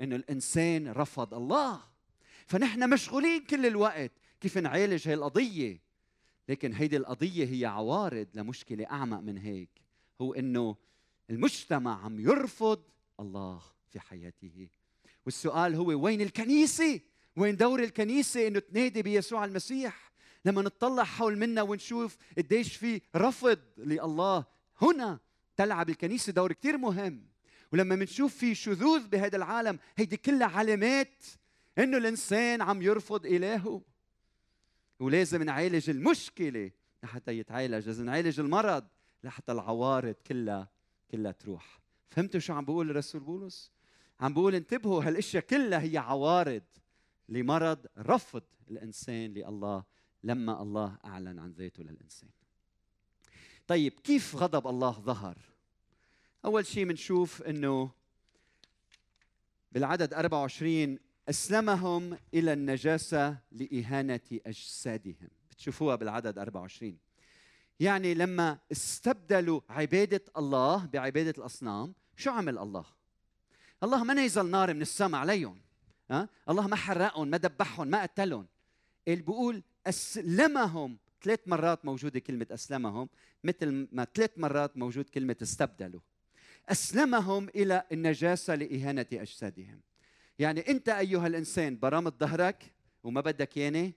[0.00, 1.82] إنه الإنسان رفض الله.
[2.46, 5.80] فنحن مشغولين كل الوقت كيف نعالج هي القضية.
[6.48, 9.82] لكن هيدي القضية هي عوارض لمشكلة أعمق من هيك.
[10.20, 10.76] هو إنه
[11.30, 12.82] المجتمع عم يرفض
[13.22, 14.68] الله في حياته
[15.26, 17.00] والسؤال هو وين الكنيسة؟
[17.36, 20.12] وين دور الكنيسة إنه تنادي بيسوع المسيح؟
[20.44, 24.44] لما نطلع حول منا ونشوف قديش في رفض لله
[24.82, 25.18] هنا
[25.56, 27.26] تلعب الكنيسة دور كثير مهم
[27.72, 31.24] ولما بنشوف في شذوذ بهذا العالم هيدي كلها علامات
[31.78, 33.82] إنه الإنسان عم يرفض إلهه
[35.00, 36.70] ولازم نعالج المشكلة
[37.02, 38.84] لحتى يتعالج لازم نعالج المرض
[39.24, 40.68] لحتى العوارض كلها
[41.10, 41.81] كلها تروح
[42.12, 43.70] فهمتوا شو عم بقول الرسول بولس؟
[44.20, 46.62] عم بقول انتبهوا هالأشياء كلها هي عوارض
[47.28, 49.84] لمرض رفض الإنسان لله
[50.24, 52.28] لما الله أعلن عن ذاته للإنسان.
[53.66, 55.38] طيب كيف غضب الله ظهر؟
[56.44, 57.90] أول شيء بنشوف إنه
[59.72, 60.98] بالعدد 24
[61.28, 66.98] أسلمهم إلى النجاسة لإهانة أجسادهم بتشوفوها بالعدد 24
[67.80, 72.84] يعني لما استبدلوا عبادة الله بعبادة الأصنام شو عمل الله؟
[73.82, 75.60] الله ما نزل نار من السماء عليهم
[76.10, 78.46] ها؟ الله ما حرقهم ما دبحهم ما قتلهم.
[79.08, 80.98] اللي بيقول أسلمهم.
[81.22, 83.08] ثلاث مرات موجودة كلمة أسلمهم
[83.44, 86.00] مثل ما ثلاث مرات موجود كلمة استبدلوا.
[86.68, 89.80] أسلمهم إلى النجاسة لإهانة أجسادهم.
[90.38, 92.72] يعني أنت أيها الإنسان برامت ظهرك
[93.04, 93.94] وما بدك ياني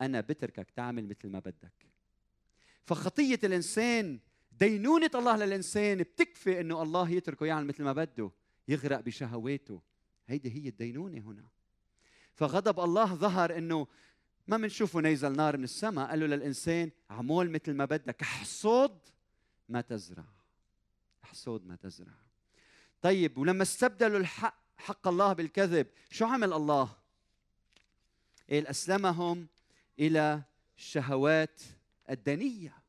[0.00, 1.86] أنا بتركك تعمل مثل ما بدك.
[2.84, 4.18] فخطية الإنسان
[4.58, 8.30] دينونة الله للإنسان بتكفي إنه الله يتركه يعمل مثل ما بده
[8.68, 9.82] يغرق بشهواته.
[10.26, 11.48] هيدي هي الدينونة هنا.
[12.34, 13.86] فغضب الله ظهر إنه
[14.46, 16.10] ما بنشوفه نيزل نار من السماء.
[16.10, 18.98] قال له للإنسان عمول مثل ما بدك احصد
[19.68, 20.24] ما تزرع.
[21.24, 22.14] احصد ما تزرع.
[23.02, 26.96] طيب ولما استبدلوا الحق حق الله بالكذب شو عمل الله؟
[28.50, 29.46] قال أسلمهم
[29.98, 30.42] إلى
[30.76, 31.62] الشهوات
[32.10, 32.85] الدنية.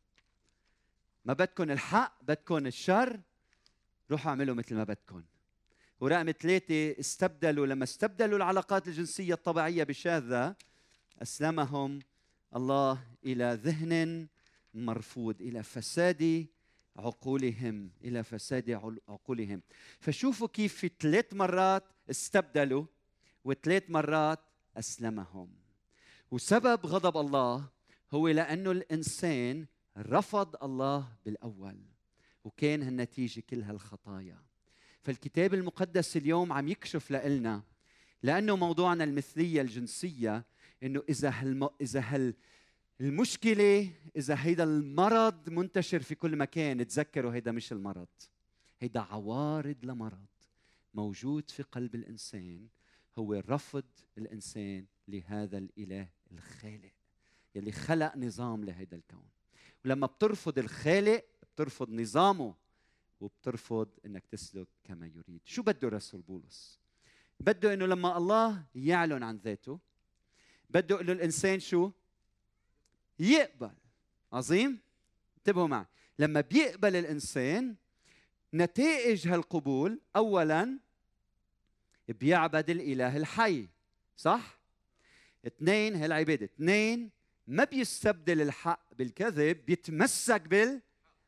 [1.27, 3.19] ما بدكم الحق بدكم الشر
[4.11, 5.23] روحوا اعملوا مثل ما بدكم
[5.99, 10.55] ورقم ثلاثة استبدلوا لما استبدلوا العلاقات الجنسية الطبيعية بالشاذة
[11.21, 11.99] أسلمهم
[12.55, 14.27] الله إلى ذهن
[14.73, 16.47] مرفوض إلى فساد
[16.95, 18.71] عقولهم إلى فساد
[19.07, 19.61] عقولهم.
[19.99, 22.85] فشوفوا كيف في ثلاث مرات استبدلوا
[23.45, 24.39] وثلاث مرات
[24.77, 25.49] أسلمهم.
[26.31, 27.69] وسبب غضب الله
[28.11, 29.65] هو لأنه الإنسان
[29.97, 31.77] رفض الله بالأول
[32.43, 34.37] وكان هالنتيجة كل هالخطايا
[35.03, 37.63] فالكتاب المقدس اليوم عم يكشف لنا
[38.23, 40.45] لأنه موضوعنا المثلية الجنسية
[40.83, 41.69] إنه إذا هالم...
[41.81, 42.33] إذا هال
[43.01, 48.07] المشكلة إذا هيدا المرض منتشر في كل مكان تذكروا هيدا مش المرض
[48.79, 50.25] هيدا عوارض لمرض
[50.93, 52.67] موجود في قلب الإنسان
[53.17, 53.85] هو رفض
[54.17, 56.91] الإنسان لهذا الإله الخالق
[57.55, 59.36] يلي خلق نظام لهيدا الكون.
[59.85, 62.55] ولما بترفض الخالق بترفض نظامه
[63.19, 65.41] وبترفض إنك تسلك كما يريد.
[65.45, 66.79] شو بده الرسول بولس؟
[67.39, 69.79] بده إنه لما الله يعلن عن ذاته
[70.69, 71.91] بده إنه الإنسان شو؟
[73.19, 73.75] يقبل.
[74.33, 74.79] عظيم؟
[75.37, 75.85] انتبهوا معي.
[76.19, 77.75] لما بيقبل الإنسان
[78.53, 80.79] نتائج هالقبول اولا
[82.07, 83.69] بيعبد الإله الحي
[84.17, 84.59] صح؟
[85.47, 87.11] اثنين هالعبادة اثنين
[87.47, 90.81] ما بيستبدل الحق بالكذب بيتمسك بال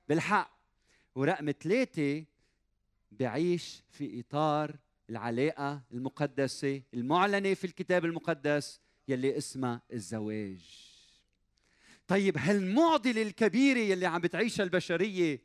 [0.10, 0.60] بالحق.
[1.16, 2.26] ورقم ثلاثة
[3.12, 4.76] بعيش في إطار
[5.10, 10.90] العلاقة المقدسة المعلنة في الكتاب المقدس يلي اسمها الزواج.
[12.08, 15.42] طيب هالمعضلة الكبيرة يلي عم بتعيشها البشرية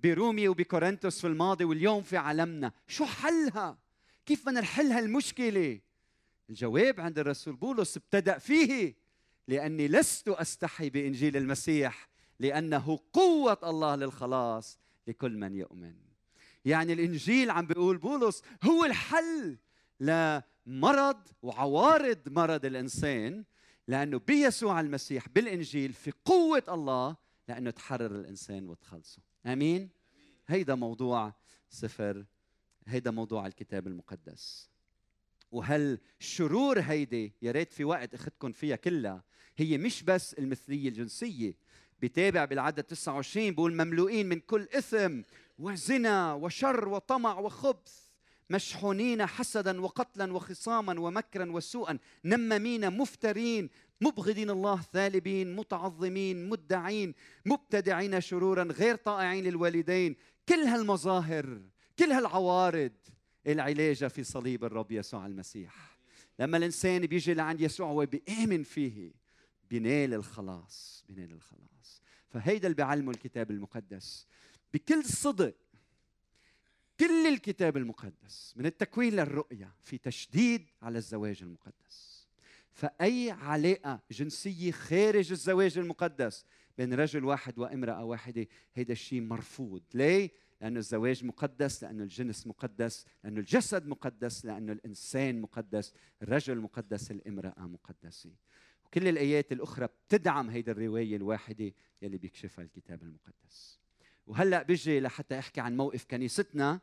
[0.00, 3.78] بروميا وبكورنثوس في الماضي واليوم في عالمنا شو حلها؟
[4.26, 5.80] كيف بدنا نحل هالمشكلة؟
[6.50, 8.99] الجواب عند الرسول بولس ابتدأ فيه.
[9.50, 12.08] لأني لست أستحي بإنجيل المسيح
[12.38, 15.94] لأنه قوة الله للخلاص لكل من يؤمن.
[16.64, 19.58] يعني الإنجيل عم بيقول بولس هو الحل
[20.00, 23.44] لمرض وعوارض مرض الإنسان
[23.88, 27.16] لأنه بيسوع المسيح بالإنجيل في قوة الله
[27.48, 29.22] لأنه تحرر الإنسان وتخلصه.
[29.46, 29.90] أمين؟
[30.46, 31.34] هيدا موضوع
[31.70, 32.24] سفر
[32.86, 34.69] هيدا موضوع الكتاب المقدس.
[35.52, 39.22] وهالشرور هيدي يا ريت في وقت اخذكم فيها كلها.
[39.56, 41.54] هي مش بس المثلية الجنسية.
[42.02, 45.20] بتابع بالعدد 29 بقول مملوئين من كل إثم
[45.58, 48.10] وزنا وشر وطمع وخبث.
[48.50, 51.98] مشحونين حسدا وقتلا وخصاما ومكرا وسوءا.
[52.24, 53.70] نمامين مفترين.
[54.00, 57.14] مبغضين الله ثالبين متعظمين مدعين.
[57.46, 60.16] مبتدعين شرورا غير طائعين للوالدين.
[60.48, 61.60] كل هالمظاهر
[61.98, 62.92] كل هالعوارض
[63.46, 65.98] العلاجة في صليب الرب يسوع المسيح.
[66.38, 69.12] لما الإنسان بيجي لعند يسوع وبيآمن فيه
[69.70, 72.02] بينال الخلاص بينال الخلاص.
[72.28, 74.26] فهيدا اللي بيعلمه الكتاب المقدس.
[74.74, 75.54] بكل صدق
[77.00, 82.26] كل الكتاب المقدس من التكوين للرؤية في تشديد على الزواج المقدس.
[82.72, 86.44] فأي علاقة جنسية خارج الزواج المقدس
[86.78, 89.82] بين رجل واحد وامرأة واحدة هيدا الشيء مرفوض.
[89.94, 97.10] ليه؟ لأنه الزواج مقدس لأنه الجنس مقدس لأنه الجسد مقدس لأنه الإنسان مقدس الرجل مقدس
[97.10, 98.30] الامرأة مقدسة.
[98.84, 103.78] وكل الآيات الأخرى بتدعم هيدي الرواية الواحدة يلي بيكشفها الكتاب المقدس.
[104.26, 106.80] وهلأ بيجي لحتى أحكي عن موقف كنيستنا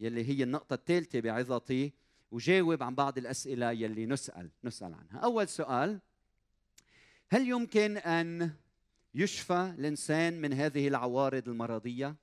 [0.00, 1.92] يلي هي النقطة الثالثة بعظتي
[2.30, 5.18] وجاوب عن بعض الأسئلة يلي نسأل نسأل عنها.
[5.18, 6.00] أول سؤال
[7.28, 8.50] هل يمكن أن
[9.14, 12.16] يشفى الإنسان من هذه العوارض المرضية؟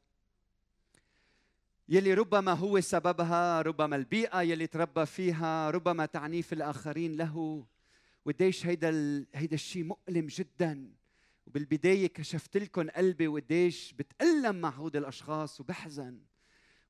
[1.90, 7.66] يلي ربما هو سببها ربما البيئة يلي تربى فيها ربما تعنيف الآخرين له.
[8.26, 9.28] وقديش هيدا ال...
[9.34, 10.92] هيدا الشيء مؤلم جدا.
[11.48, 16.20] وبالبداية كشفت لكم قلبي وقديش بتألم مع هود الأشخاص وبحزن.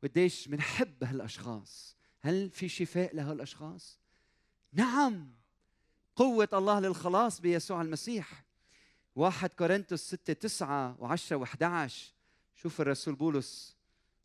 [0.04, 1.96] وقديش بنحب هالأشخاص.
[2.22, 4.00] هل في شفاء لهالأشخاص؟
[4.74, 5.32] نعم.
[6.16, 8.44] قوة الله للخلاص بيسوع المسيح.
[9.16, 12.14] واحد كورنثوس ستة تسعة وعشرة وحدة عشر
[12.56, 13.77] شوف الرسول بولس.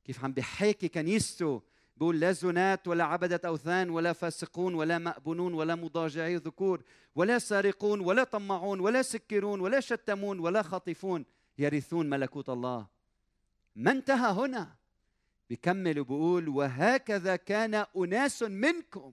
[0.04, 1.62] كيف عم بيحاكي كنيسته
[1.96, 6.82] بيقول لا زنات ولا عبدة أوثان ولا فاسقون ولا مأبونون ولا مضاجعي ذكور
[7.14, 11.24] ولا سارقون ولا طمعون ولا سكرون ولا شتمون ولا خاطفون
[11.58, 12.86] يرثون ملكوت الله.
[13.76, 14.74] ما انتهى هنا.
[15.50, 19.12] بكمل وبقول وهكذا كان أناس منكم.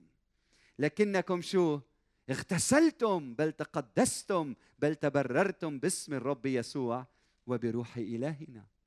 [0.79, 1.79] لكنكم شو؟
[2.29, 7.05] اغتسلتم بل تقدستم بل تبررتم باسم الرب يسوع
[7.47, 8.78] وبروح إلهنا.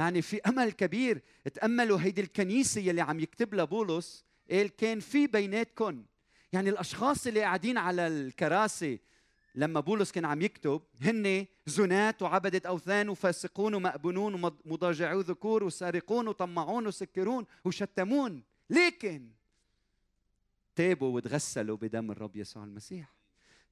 [0.00, 1.22] يعني في أمل كبير.
[1.54, 4.24] تاملوا هيدي الكنيسة يلي عم يكتب لها بولس.
[4.50, 6.04] قال كان في بيناتكم
[6.52, 9.00] يعني الأشخاص اللي قاعدين على الكراسي
[9.54, 16.86] لما بولس كان عم يكتب هن زنات وعبدة أوثان وفاسقون ومأبونون ومضاجعو ذكور وسارقون وطمعون
[16.86, 18.42] وسكرون وشتمون.
[18.70, 19.30] لكن
[20.76, 23.12] تابوا وتغسلوا بدم الرب يسوع المسيح.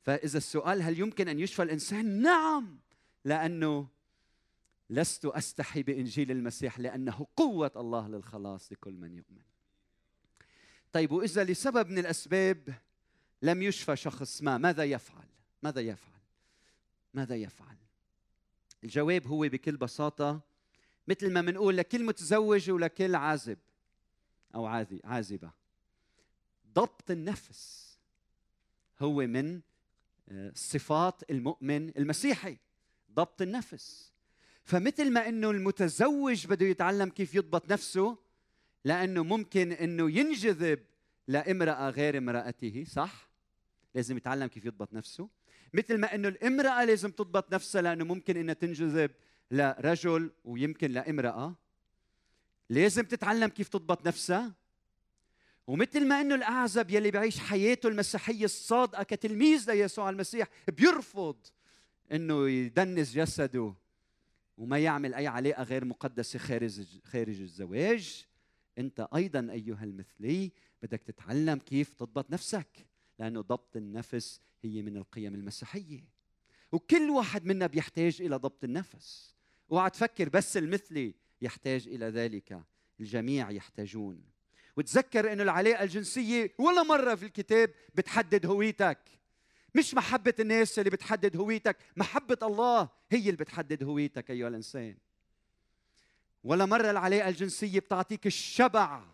[0.02, 2.78] فإذا السؤال هل يمكن أن يشفى الإنسان؟ نعم.
[3.24, 3.88] لأنه
[4.90, 9.42] لست أستحي بإنجيل المسيح لأنه قوة الله للخلاص لكل من يؤمن.
[10.92, 12.74] طيب وإذا لسبب من الأسباب
[13.42, 15.24] لم يشفى شخص ما ماذا يفعل؟
[15.62, 16.20] ماذا يفعل؟
[17.14, 17.76] ماذا يفعل؟
[18.84, 20.40] الجواب هو بكل بساطة
[21.08, 23.58] مثل ما بنقول لكل متزوج ولكل عازب
[24.54, 24.66] أو
[25.04, 25.50] عازبة.
[26.74, 27.88] ضبط النفس
[29.00, 29.60] هو من
[30.28, 32.56] آه، صفات المؤمن المسيحي.
[33.12, 34.12] ضبط النفس.
[34.68, 38.18] فمثل ما إنه المتزوج بده يتعلم كيف يضبط نفسه
[38.84, 40.78] لأنه ممكن إنه ينجذب
[41.28, 43.30] لامرأة غير امرأته صح؟
[43.94, 45.28] لازم يتعلم كيف يضبط نفسه.
[45.74, 49.10] مثل ما إنه الامرأة لازم تضبط نفسها لأنه ممكن إنها تنجذب
[49.50, 51.56] لرجل ويمكن لامرأة.
[52.70, 54.52] لازم تتعلم كيف تضبط نفسها.
[55.66, 61.36] ومثل ما إنه الأعزب يلي بيعيش حياته المسيحية الصادقة كتلميذ ليسوع المسيح بيرفض
[62.12, 63.74] إنه يدنس جسده.
[64.58, 68.26] وما يعمل أي علاقة غير مقدسة خارج خارج الزواج.
[68.78, 70.52] أنت أيضا أيها المثلي
[70.82, 72.86] بدك تتعلم كيف تضبط نفسك
[73.18, 76.04] لأنه ضبط النفس هي من القيم المسيحية.
[76.72, 79.34] وكل واحد منا بيحتاج إلى ضبط النفس.
[79.72, 82.62] أوعى تفكر بس المثلي يحتاج إلى ذلك
[83.00, 84.22] الجميع يحتاجون.
[84.76, 89.17] وتذكر إنه العلاقة الجنسية ولا مرة في الكتاب بتحدد هويتك.
[89.74, 91.76] مش محبة الناس اللي بتحدد هويتك.
[91.96, 94.96] محبة الله هي اللي بتحدد هويتك أيها الإنسان.
[96.44, 99.04] ولا مره العلاقة الجنسية بتعطيك الشبع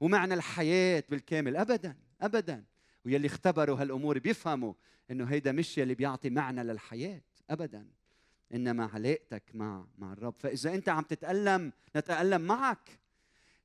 [0.00, 1.56] ومعنى الحياة بالكامل.
[1.56, 2.64] ابدا ابدا.
[3.04, 4.74] ويلي اختبروا هالأمور بيفهموا
[5.10, 7.22] إنه هيدا مش يلي بيعطي معنى للحياة.
[7.50, 7.86] ابدا.
[8.54, 10.34] إنما علاقتك مع مع الرب.
[10.38, 12.98] فإذا أنت عم تتألم نتألم معك.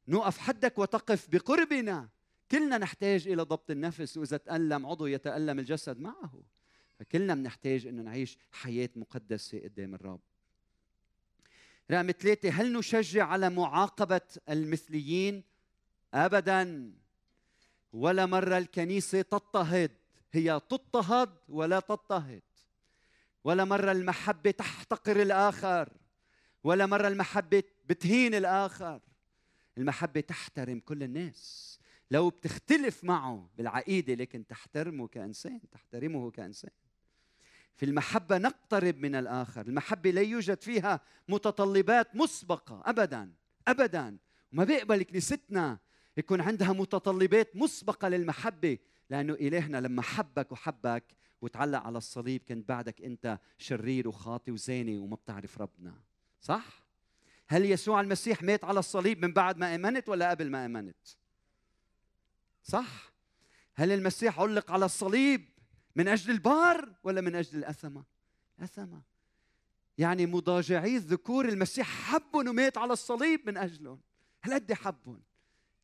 [0.08, 2.10] نوقف حدك وتقف بقربنا.
[2.52, 6.44] كلنا نحتاج إلى ضبط النفس وإذا تألم عضو يتألم الجسد معه.
[7.00, 10.20] فكلنا بنحتاج إنه نعيش حياة مقدسة قدام الرب.
[11.92, 15.44] رقم ثلاثة هل نشجع على معاقبة المثليين؟
[16.14, 16.94] أبدا.
[17.94, 19.92] ولا مرة الكنيسة تضطهد.
[20.32, 22.42] هي تضطهد ولا تضطهد.
[23.44, 25.90] ولا مرة المحبة تحتقر الآخر.
[26.64, 29.02] ولا مرة المحبة بتهين الآخر.
[29.78, 31.71] المحبة تحترم كل الناس.
[32.12, 36.72] لو بتختلف معه بالعقيدة لكن تحترمه كإنسان تحترمه كإنسان.
[37.76, 39.68] في المحبة نقترب من الآخر.
[39.68, 43.34] المحبة لا يوجد فيها متطلبات مسبقة أبدا
[43.68, 44.18] أبدا.
[44.54, 45.80] وما بيقبل كنيستنا
[46.18, 48.78] يكون عندها متطلبات مسبقة للمحبة
[49.10, 51.04] لأنه إلهنا لما حبك وحبك
[51.42, 55.94] وتعلق على الصليب كنت بعدك أنت شرير وخاطي وزاني وما بتعرف ربنا.
[56.42, 56.84] صح؟
[57.48, 61.21] هل يسوع المسيح مات على الصليب من بعد ما آمنت ولا قبل ما آمنت؟
[62.64, 63.12] صح.
[63.76, 65.46] هل المسيح علق على الصليب
[65.96, 68.04] من أجل البار ولا من أجل الأثمة؟
[68.60, 69.02] اثمه
[69.98, 74.00] يعني مضاجعي الذكور المسيح حبهم ومات على الصليب من أجلهم.
[74.42, 75.22] هل قد حبهم؟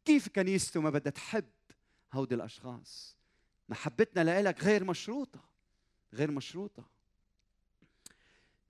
[0.06, 1.46] كيف كنيسته ما بدها تحب
[2.14, 3.18] هودي الأشخاص؟
[3.70, 5.40] محبتنا لك غير مشروطة
[6.14, 6.86] غير مشروطة.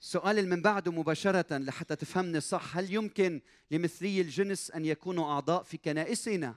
[0.01, 2.77] السؤال اللي من بعده مباشرة لحتى تفهمني صح.
[2.77, 3.41] هل يمكن
[3.71, 6.55] لمثلي الجنس أن يكونوا أعضاء في كنائسنا؟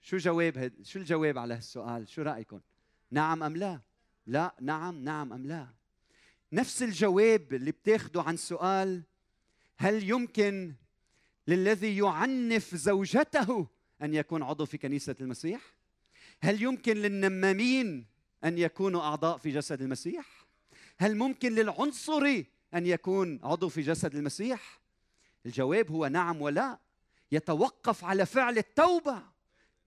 [0.00, 0.72] شو جواب هد...
[0.82, 2.60] شو الجواب على هالسؤال؟ شو رأيكم؟
[3.10, 3.80] نعم أم لا؟
[4.26, 5.68] لا نعم نعم أم لا؟
[6.52, 9.02] نفس الجواب اللي بتاخده عن سؤال
[9.76, 10.74] هل يمكن
[11.48, 13.66] للذي يعنف زوجته
[14.02, 15.60] أن يكون عضو في كنيسة المسيح؟
[16.40, 18.06] هل يمكن للنمامين
[18.44, 20.46] أن يكونوا أعضاء في جسد المسيح؟
[20.98, 24.80] هل ممكن للعنصري أن يكون عضو في جسد المسيح
[25.46, 26.78] الجواب هو نعم ولا
[27.32, 29.22] يتوقف على فعل التوبة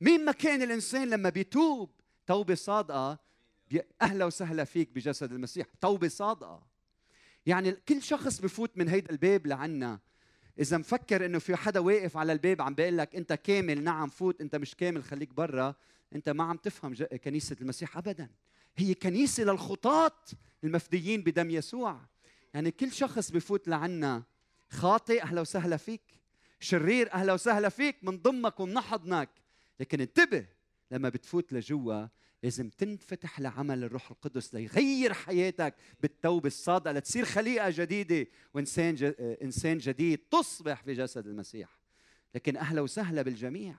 [0.04, 1.90] مين ما كان الإنسان لما بيتوب؟
[2.28, 3.20] توبه صادقة.
[4.02, 5.68] أهلا وسهلا فيك بجسد المسيح.
[5.82, 6.64] توبه صادقة.
[7.46, 10.00] يعني كل شخص بفوت من هيدا الباب لعنا.
[10.60, 14.42] إذا مفكر إنه في حدا واقف على الباب عم بيقول لك أنت كامل نعم فوت
[14.42, 15.76] أنت مش كامل خليك برا.
[16.16, 18.30] أنت ما عم تفهم كنيسة المسيح ابدا.
[18.78, 20.20] هي كنيسة للخطاة
[20.64, 22.00] المفديين بدم يسوع.
[22.54, 24.24] يعني كل شخص بفوت لعنا.
[24.70, 26.02] خاطئ أهلا وسهلا فيك.
[26.60, 27.96] شرير أهلا وسهلا فيك.
[28.04, 29.30] من ضمك ومن حضنك.
[29.80, 30.46] لكن انتبه
[30.92, 32.08] لما بتفوت لجوا
[32.44, 39.14] لازم تنفتح لعمل الروح القدس ليغير حياتك بالتوبة الصادقة لتصير خليقة جديدة وإنسان ج...
[39.20, 41.80] إنسان جديد تصبح في جسد المسيح.
[42.36, 43.76] لكن أهلا وسهلا بالجميع.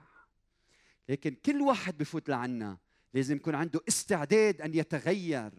[1.08, 2.78] لكن كل واحد بفوت لعنا
[3.14, 5.52] لازم يكون عنده استعداد أن يتغير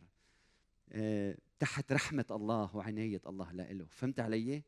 [0.92, 4.64] آه، تحت رحمة الله وعناية الله له فهمت علي؟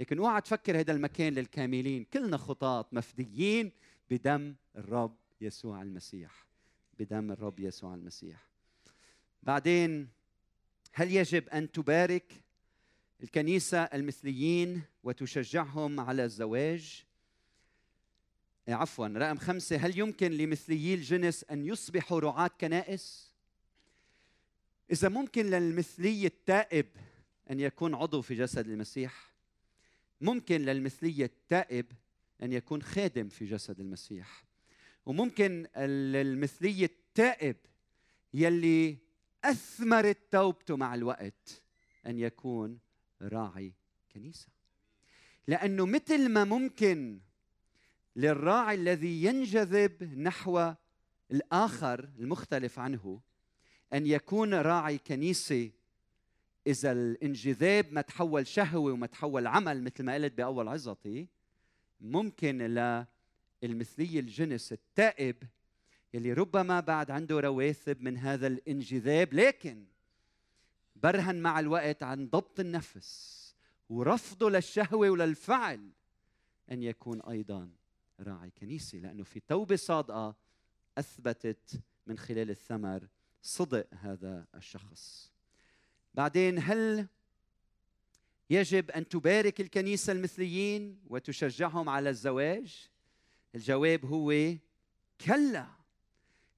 [0.00, 2.04] لكن اوعى تفكر هذا المكان للكاملين.
[2.04, 3.72] كلنا خطاة مفديين.
[4.12, 6.46] بدم الرب يسوع المسيح.
[6.98, 8.48] بدم الرب يسوع المسيح.
[9.42, 10.08] بعدين
[10.92, 12.32] هل يجب أن تبارك
[13.22, 17.04] الكنيسة المثليين وتشجعهم على الزواج؟
[18.68, 23.32] إيه، عفوا رقم خمسة هل يمكن لمثليي الجنس أن يصبحوا رعاة كنائس؟
[24.90, 26.86] إذا ممكن للمثلي التائب
[27.50, 29.32] أن يكون عضو في جسد المسيح.
[30.20, 31.86] ممكن للمثلي التائب
[32.42, 34.44] أن يكون خادم في جسد المسيح.
[35.06, 35.66] وممكن
[36.12, 37.56] للمثلي التائب
[38.34, 38.98] يلي
[39.44, 41.62] أثمرت توبته مع الوقت
[42.06, 42.78] أن يكون
[43.22, 43.72] راعي
[44.14, 44.48] كنيسة.
[45.48, 47.20] لأنه مثل ما ممكن
[48.16, 50.72] للراعي الذي ينجذب نحو
[51.30, 53.20] الآخر المختلف عنه
[53.92, 55.70] أن يكون راعي كنيسة
[56.66, 61.28] إذا الانجذاب ما تحول شهوة وما تحول عمل مثل ما قلت بأول عظتي
[62.02, 62.58] ممكن
[63.62, 65.36] للمثلي الجنس التائب
[66.14, 69.86] يلي ربما بعد عنده رواسب من هذا الانجذاب لكن
[70.96, 73.42] برهن مع الوقت عن ضبط النفس
[73.88, 75.90] ورفضه للشهوة وللفعل
[76.72, 77.70] أن يكون أيضا
[78.20, 80.36] راعي كنيسة لأنه في توبة صادقة
[80.98, 83.08] أثبتت من خلال الثمر
[83.42, 85.32] صدق هذا الشخص.
[86.14, 87.08] بعدين هل
[88.50, 92.88] يجب أن تبارك الكنيسة المثليين وتشجعهم على الزواج.
[93.54, 94.54] الجواب هو
[95.26, 95.66] كلا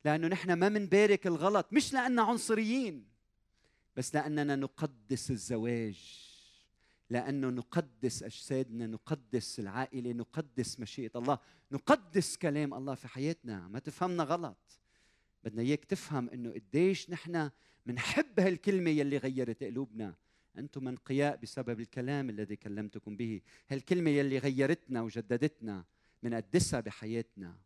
[0.04, 3.06] لأنه نحن ما منبارك الغلط مش لأننا عنصريين
[3.96, 6.24] بس لأننا نقدس الزواج
[7.10, 11.38] لأنه نقدس أجسادنا نقدس العائلة نقدس مشيئة الله
[11.72, 13.68] نقدس كلام الله في حياتنا.
[13.68, 14.80] ما تفهمنا غلط.
[15.44, 17.50] بدنا إياك تفهم إنه قديش نحن
[17.86, 20.14] منحب هالكلمة يلي غيرت قلوبنا.
[20.58, 23.40] أنتم منقياء بسبب الكلام الذي كلمتكم به.
[23.68, 25.84] هالكلمة يلي غيرتنا وجددتنا
[26.22, 27.56] منقدسها بحياتنا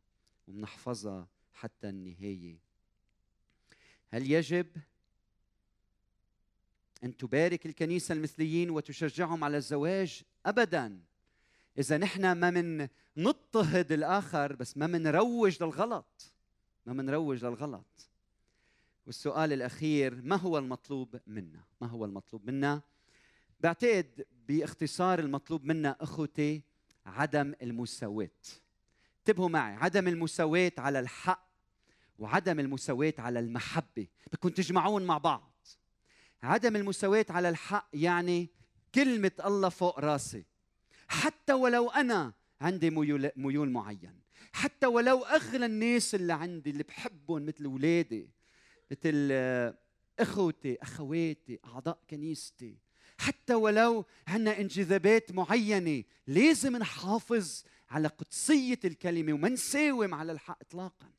[0.48, 2.56] ومنحفظها حتى النهاية.
[4.10, 4.66] هل يجب
[7.04, 11.00] أن تبارك الكنيسة المثليين وتشجعهم على الزواج؟ ابدا.
[11.78, 16.32] إذا نحن ما من نضطهد الآخر بس ما منروج للغلط.
[16.86, 18.10] ما منروج للغلط.
[19.08, 22.82] والسؤال الأخير ما هو المطلوب منا؟ ما هو المطلوب منا؟
[23.60, 26.62] بعتقد باختصار المطلوب منا أخوتي
[27.06, 28.30] عدم المساواة.
[29.18, 31.48] انتبهوا معي عدم المساواة على الحق
[32.18, 34.06] وعدم المساواة على المحبة.
[34.26, 35.66] بدكم تجمعون مع بعض.
[36.42, 38.48] عدم المساواة على الحق يعني
[38.94, 40.44] كلمة الله فوق راسي.
[41.08, 44.20] حتى ولو أنا عندي ميول, ميول معين.
[44.52, 48.37] حتى ولو أغلى الناس اللي عندي اللي بحبهم مثل أولادي
[48.90, 49.32] مثل
[50.18, 52.78] إخوتي أخواتي أعضاء كنيستي.
[53.18, 61.10] حتى ولو عندنا انجذابات معينة لازم نحافظ على قدسية الكلمة وما نساوم على الحق اطلاقا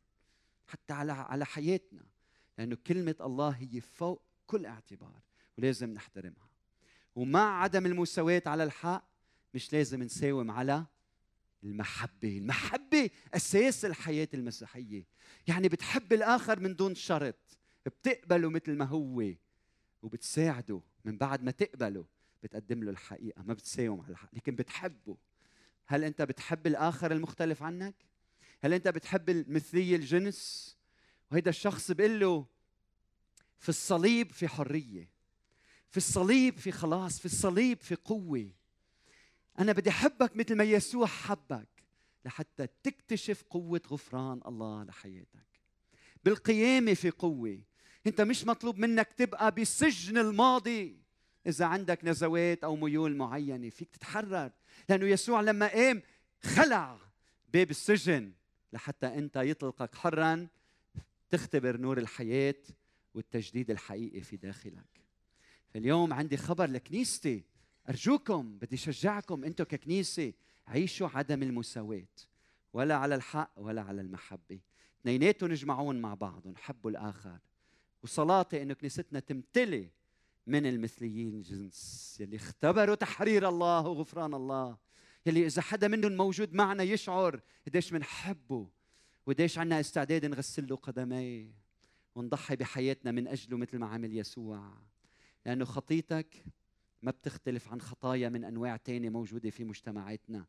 [0.67, 2.05] حتى على على حياتنا.
[2.57, 5.21] لأنه كلمة الله هي فوق كل اعتبار
[5.57, 6.49] ولازم نحترمها.
[7.15, 9.09] ومع عدم المساواة على الحق
[9.53, 10.85] مش لازم نساوم على
[11.63, 12.37] المحبة.
[12.37, 15.05] المحبة أساس الحياة المسيحية.
[15.47, 17.58] يعني بتحب الآخر من دون شرط.
[17.89, 19.33] بتقبله مثل ما هو
[20.01, 22.05] وبتساعده من بعد ما تقبله
[22.43, 25.17] بتقدم له الحقيقة ما بتساوم على الحق لكن بتحبه
[25.85, 27.95] هل أنت بتحب الآخر المختلف عنك؟
[28.61, 30.77] هل أنت بتحب المثلية الجنس؟
[31.31, 32.45] وهيدا الشخص بيقول له
[33.57, 35.09] في الصليب في حرية
[35.89, 38.51] في الصليب في خلاص في الصليب في قوة
[39.59, 41.67] أنا بدي أحبك مثل ما يسوع حبك
[42.25, 45.61] لحتى تكتشف قوة غفران الله لحياتك
[46.25, 47.61] بالقيامة في قوة
[48.07, 50.99] انت مش مطلوب منك تبقى بسجن الماضي.
[51.47, 54.51] إذا عندك نزوات أو ميول معينة فيك تتحرر
[54.89, 56.01] لأنه يسوع لما قام
[56.43, 56.99] خلع
[57.53, 58.31] باب السجن
[58.73, 60.47] لحتى أنت يطلقك حرا
[61.29, 62.55] تختبر نور الحياة
[63.13, 65.01] والتجديد الحقيقي في داخلك.
[65.75, 67.43] اليوم عندي خبر لكنيستي
[67.89, 70.33] أرجوكم بدي شجعكم أنتم ككنيسة
[70.67, 72.07] عيشوا عدم المساواة
[72.73, 74.59] ولا على الحق ولا على المحبة.
[75.01, 77.39] اثنيناتهم نجمعون مع بعض ونحبوا الآخر.
[78.03, 79.89] وصلاتي أنه كنيستنا تمتلي
[80.47, 82.17] من المثليين الجنس.
[82.19, 84.77] يلي اختبروا تحرير الله وغفران الله.
[85.25, 88.69] يلي إذا حدا منهم موجود معنا يشعر قديش بنحبه
[89.25, 91.51] وقديش عنا استعداد نغسل له قدميه
[92.15, 94.73] ونضحي بحياتنا من أجله مثل ما عمل يسوع.
[95.45, 96.45] لأنه خطيتك
[97.01, 100.45] ما بتختلف عن خطايا من أنواع تانية موجودة في مجتمعاتنا.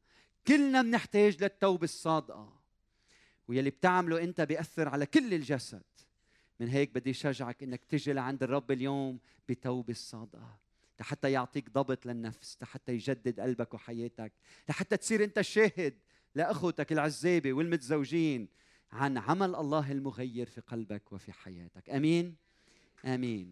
[0.46, 2.61] كلنا بنحتاج للتوبة الصادقة.
[3.48, 5.82] ويلي بتعمله أنت بيأثر على كل الجسد.
[6.61, 10.58] من هيك بدي شجعك إنك تجي لعند الرب اليوم بتوبه الصادقه
[11.00, 14.32] لحتى يعطيك ضبط للنفس لحتى يجدد قلبك وحياتك
[14.68, 15.98] لحتى تصير أنت الشاهد
[16.34, 18.48] لأخوتك العزابه والمتزوجين
[18.92, 21.90] عن عمل الله المغير في قلبك وفي حياتك.
[21.90, 22.36] آمين؟
[23.04, 23.50] آمين.